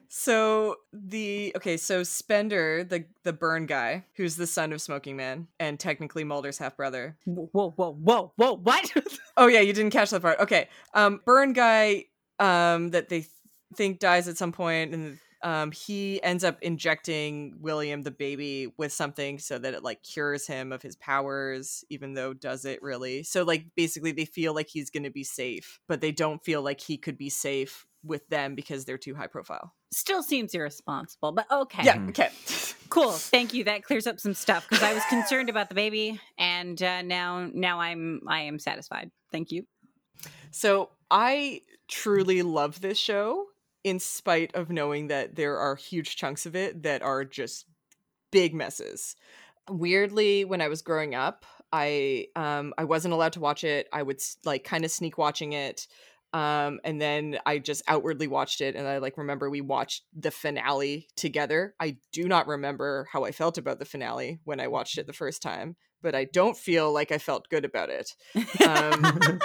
[0.09, 5.49] So the okay, so Spender, the the burn guy, who's the son of Smoking Man
[5.59, 8.93] and technically Mulder's half brother, Whoa, whoa, whoa, whoa, what?
[9.37, 10.39] Oh yeah, you didn't catch that part.
[10.39, 10.69] Okay.
[10.93, 12.05] Um Burn guy
[12.39, 13.31] um that they th-
[13.75, 18.93] think dies at some point and um he ends up injecting William the baby with
[18.93, 23.23] something so that it like cures him of his powers even though does it really.
[23.23, 26.63] So like basically they feel like he's going to be safe, but they don't feel
[26.63, 29.73] like he could be safe with them because they're too high profile.
[29.93, 31.85] Still seems irresponsible, but okay.
[31.85, 32.09] Yeah, Mhm.
[32.11, 32.31] okay.
[32.91, 33.13] Cool.
[33.13, 33.65] Thank you.
[33.65, 37.49] That clears up some stuff because I was concerned about the baby and uh, now
[37.53, 39.11] now I'm I am satisfied.
[39.31, 39.67] Thank you.
[40.51, 43.47] So I truly love this show
[43.85, 47.67] in spite of knowing that there are huge chunks of it that are just
[48.33, 49.15] big messes.
[49.71, 53.89] Weirdly, when I was growing up, I um I wasn't allowed to watch it.
[53.93, 55.87] I would like kind of sneak watching it.
[56.33, 60.31] Um and then I just outwardly watched it and I like remember we watched the
[60.31, 61.75] finale together.
[61.79, 65.13] I do not remember how I felt about the finale when I watched it the
[65.13, 68.15] first time, but I don't feel like I felt good about it
[68.67, 69.41] um,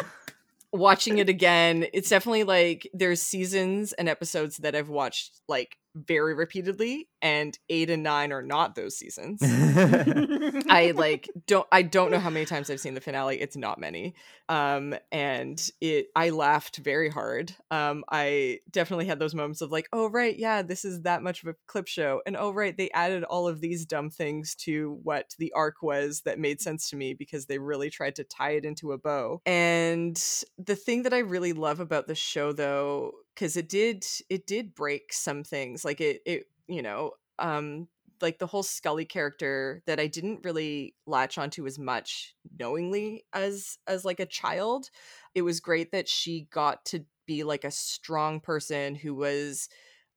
[0.72, 1.88] watching it again.
[1.94, 7.90] It's definitely like there's seasons and episodes that i've watched like very repeatedly and eight
[7.90, 9.42] and nine are not those seasons.
[10.70, 13.40] I like don't i don't know how many times i've seen the finale.
[13.40, 14.16] It's not many.
[14.48, 17.54] Um and it i laughed very hard.
[17.72, 21.44] Um i definitely had those moments of like oh right yeah this is that much
[21.44, 25.00] of a clip show and oh right they added all of these dumb things to
[25.04, 28.52] what the arc was that made sense to me because they really tried to tie
[28.52, 29.42] it into a bow.
[29.46, 30.16] And
[30.58, 34.76] the thing that i really love about the show though because it did it did
[34.76, 37.88] break some things like it it you know um
[38.22, 43.78] like the whole Scully character that I didn't really latch onto as much knowingly as
[43.88, 44.90] as like a child.
[45.36, 49.70] It was great that she got to be like a strong person who was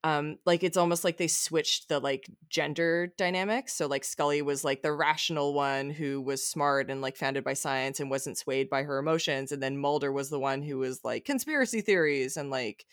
[0.05, 3.73] um like it's almost like they switched the like gender dynamics.
[3.73, 7.55] So like scully was like the rational one who was smart and like founded by
[7.55, 9.53] science and wasn't swayed by her emotions.
[9.53, 12.85] And then mulder was the one who was like conspiracy theories and like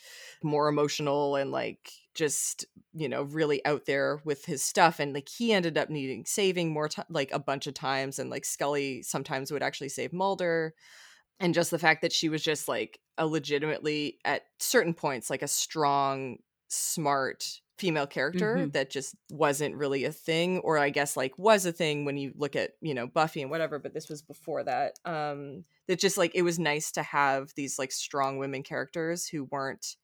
[0.43, 4.99] more emotional and like just you know really out there with his stuff.
[4.99, 8.20] And like he ended up needing saving more like a bunch of times.
[8.20, 10.76] And like scully sometimes would actually save mulder.
[11.39, 15.41] And just the fact that she was just like a legitimately at certain points like
[15.41, 16.38] a strong
[16.70, 18.74] smart female character Mhm.
[18.74, 22.34] that just wasn't really a thing or i guess like was a thing when you
[22.36, 26.17] look at you know buffy and whatever but this was before that um that just
[26.17, 29.95] like it was nice to have these like strong women characters who weren't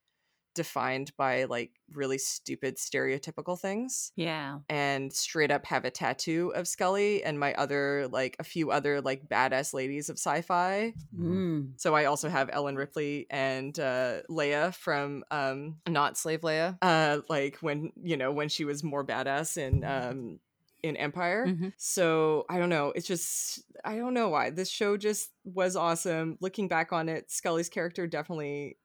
[0.56, 4.60] defined by like really stupid stereotypical things Yeah.
[4.70, 9.02] and straight up have a tattoo of Scully and my other like a few other
[9.02, 10.94] like badass ladies of sci-fi.
[11.16, 11.74] Mm.
[11.78, 16.78] So I also have Ellen Ripley and uh Leia from um not Slave Leia.
[16.82, 20.40] Uh like when you know when she was more badass in um
[20.84, 21.48] in Empire.
[21.48, 21.74] Mhm.
[21.78, 22.92] So I don't know.
[22.96, 24.52] It's just I don't know why.
[24.52, 26.38] This show just was awesome.
[26.42, 28.78] Looking back on it, Scully's character definitely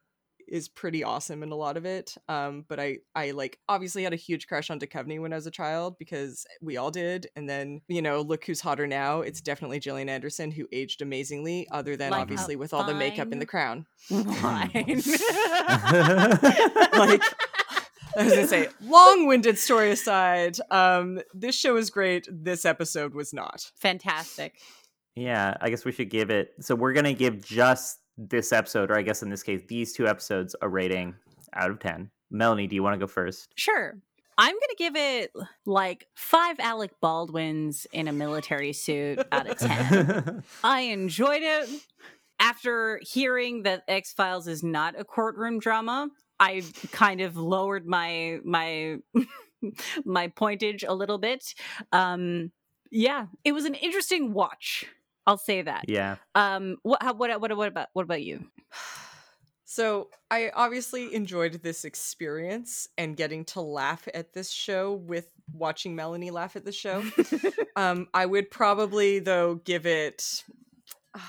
[0.51, 2.17] is pretty awesome in a lot of it.
[2.29, 5.47] Um, but I I like obviously had a huge crush on Duchovny when I was
[5.47, 7.29] a child because we all did.
[7.37, 9.21] And then, you know, look who's hotter now.
[9.21, 13.33] It's definitely Gillian Anderson who aged amazingly, other than Like obviously with all the makeup
[13.33, 13.87] in the Crown.
[14.11, 15.03] Wine.
[16.93, 17.23] Like
[18.17, 22.27] I was gonna say, long-winded story aside, um, this show is great.
[22.31, 23.71] This episode was not.
[23.77, 24.59] Fantastic.
[25.15, 26.53] Yeah, I guess we should give it.
[26.61, 30.07] So we're gonna give just this episode, or I guess in this case, these two
[30.07, 31.15] episodes, a rating
[31.55, 32.11] out of ten.
[32.31, 33.53] Melanie, do you want to go first?
[33.57, 33.97] Sure.
[34.39, 35.33] I'm going to give it
[35.67, 40.43] like five Alec Baldwins in a military suit out of 10.
[40.65, 41.69] I enjoyed it.
[42.39, 46.09] After hearing that X Files is not a courtroom drama,
[46.39, 48.97] I kind of lowered my my
[50.07, 51.55] my pointage a little bit.
[51.93, 52.51] Um,
[52.91, 54.87] yeah, it was an interesting watch.
[55.27, 55.85] I'll say that.
[55.89, 56.17] yeah.
[56.35, 58.47] Um, what how, what what what about what about you?
[59.73, 65.95] So I obviously enjoyed this experience and getting to laugh at this show with watching
[65.95, 67.05] Melanie laugh at the show.
[67.77, 70.43] um, I would probably though give it.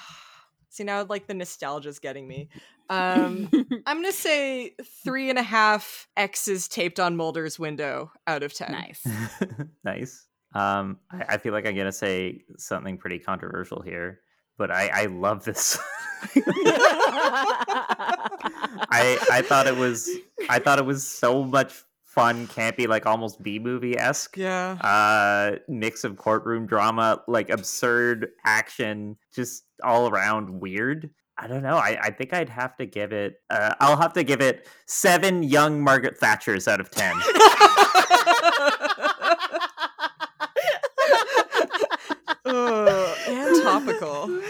[0.69, 2.49] see now, like the nostalgia's getting me.
[2.89, 3.47] Um,
[3.85, 8.71] I'm gonna say three and a half X's taped on Mulder's window out of ten.
[8.71, 9.07] nice.
[9.83, 10.27] nice.
[10.53, 14.21] Um, I, I feel like I'm gonna say something pretty controversial here,
[14.57, 15.77] but I, I love this.
[18.93, 20.09] I I thought it was
[20.49, 24.35] I thought it was so much fun, campy, like almost B movie esque.
[24.35, 24.73] Yeah.
[24.81, 31.09] Uh, mix of courtroom drama, like absurd action, just all around weird.
[31.37, 31.77] I don't know.
[31.77, 33.35] I, I think I'd have to give it.
[33.49, 37.15] Uh, I'll have to give it seven young Margaret Thatchers out of ten.
[42.51, 44.41] And topical.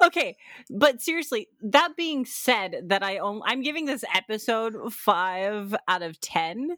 [0.04, 0.36] okay,
[0.70, 6.20] but seriously, that being said, that I own, I'm giving this episode five out of
[6.20, 6.76] ten.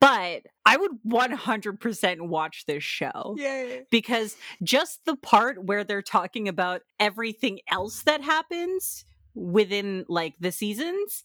[0.00, 3.86] But I would 100% watch this show Yay.
[3.92, 9.04] because just the part where they're talking about everything else that happens
[9.36, 11.22] within like the seasons,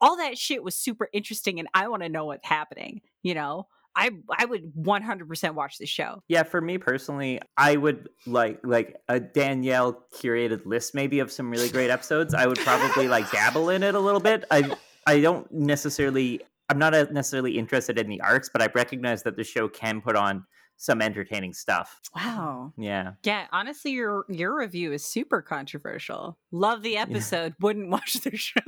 [0.00, 3.00] all that shit was super interesting, and I want to know what's happening.
[3.22, 6.22] You know, I I would 100% watch this show.
[6.28, 11.50] Yeah, for me personally, I would like like a Danielle curated list maybe of some
[11.50, 12.34] really great episodes.
[12.34, 14.44] I would probably like dabble in it a little bit.
[14.50, 14.74] I
[15.06, 19.44] I don't necessarily I'm not necessarily interested in the arcs, but I recognize that the
[19.44, 20.46] show can put on
[20.82, 22.00] some entertaining stuff.
[22.12, 22.72] Wow.
[22.76, 23.12] Yeah.
[23.22, 26.36] Yeah, honestly, your your review is super controversial.
[26.50, 28.60] Love the episode, wouldn't watch the show.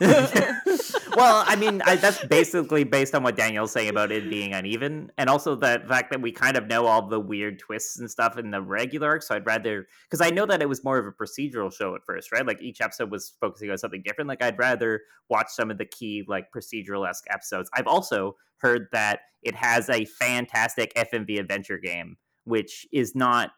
[0.00, 5.12] well, I mean, I, that's basically based on what Danielle's saying about it being uneven,
[5.18, 8.38] and also the fact that we kind of know all the weird twists and stuff
[8.38, 9.22] in the regular arc.
[9.22, 12.00] So I'd rather, because I know that it was more of a procedural show at
[12.06, 12.46] first, right?
[12.46, 14.28] Like each episode was focusing on something different.
[14.28, 17.68] Like I'd rather watch some of the key like procedural esque episodes.
[17.74, 23.50] I've also heard that it has a fantastic FMV adventure game, which is not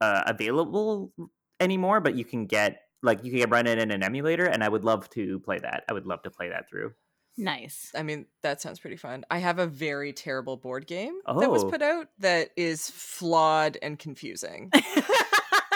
[0.00, 1.12] uh, available
[1.60, 4.62] anymore, but you can get like you can get run it in an emulator, and
[4.62, 5.84] I would love to play that.
[5.88, 6.92] I would love to play that through.
[7.38, 7.92] nice.
[7.94, 9.24] I mean, that sounds pretty fun.
[9.30, 11.70] I have a very terrible board game that was Oh.
[11.70, 14.70] put out that is flawed and confusing.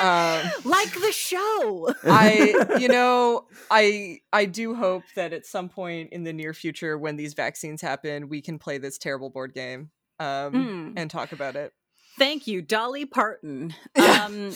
[0.04, 1.92] Um, like the show.
[2.04, 6.98] I, you know, I I do hope that at some point in the near future,
[6.98, 10.92] when these vaccines happen, we can play this terrible board game um, Mm.
[10.96, 11.72] and talk about it.
[12.18, 13.74] Thank you, Dolly Parton.
[13.96, 14.52] Um,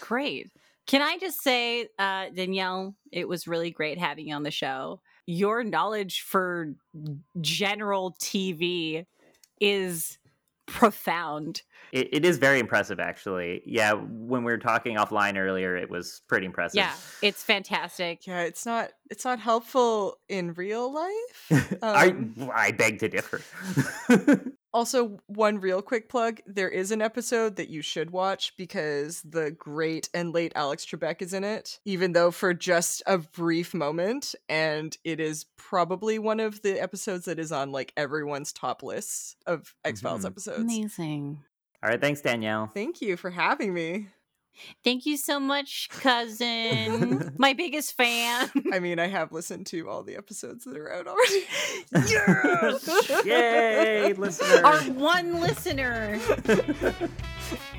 [0.00, 0.50] great.
[0.86, 5.00] Can I just say, uh, Danielle, it was really great having you on the show.
[5.26, 6.74] Your knowledge for
[7.40, 9.06] general TV
[9.60, 10.18] is
[10.66, 11.62] profound.
[11.92, 13.62] It, it is very impressive, actually.
[13.66, 16.76] Yeah, when we were talking offline earlier, it was pretty impressive.
[16.78, 18.26] Yeah, it's fantastic.
[18.26, 21.76] Yeah, it's not it's not helpful in real life.
[21.82, 23.40] I Um, I beg to differ.
[24.74, 29.50] Also, one real quick plug: there is an episode that you should watch because the
[29.50, 34.34] great and late Alex Trebek is in it, even though for just a brief moment,
[34.48, 39.36] and it is probably one of the episodes that is on like everyone's top lists
[39.46, 40.28] of X Files Mhm.
[40.28, 40.58] episodes.
[40.60, 41.42] Amazing.
[41.82, 42.68] All right, thanks, Danielle.
[42.72, 44.08] Thank you for having me.
[44.84, 47.32] Thank you so much, cousin.
[47.38, 48.50] My biggest fan.
[48.72, 51.44] I mean, I have listened to all the episodes that are out already.
[52.06, 53.24] yes!
[53.24, 54.64] Yay, listener.
[54.64, 56.20] Our one listener.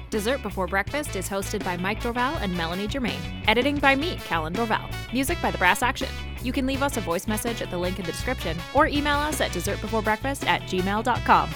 [0.09, 3.21] Dessert Before Breakfast is hosted by Mike Dorval and Melanie Germain.
[3.47, 4.91] Editing by me, Callan Dorval.
[5.13, 6.09] Music by The Brass Action.
[6.41, 9.17] You can leave us a voice message at the link in the description or email
[9.19, 11.49] us at dessertbeforebreakfast at gmail.com.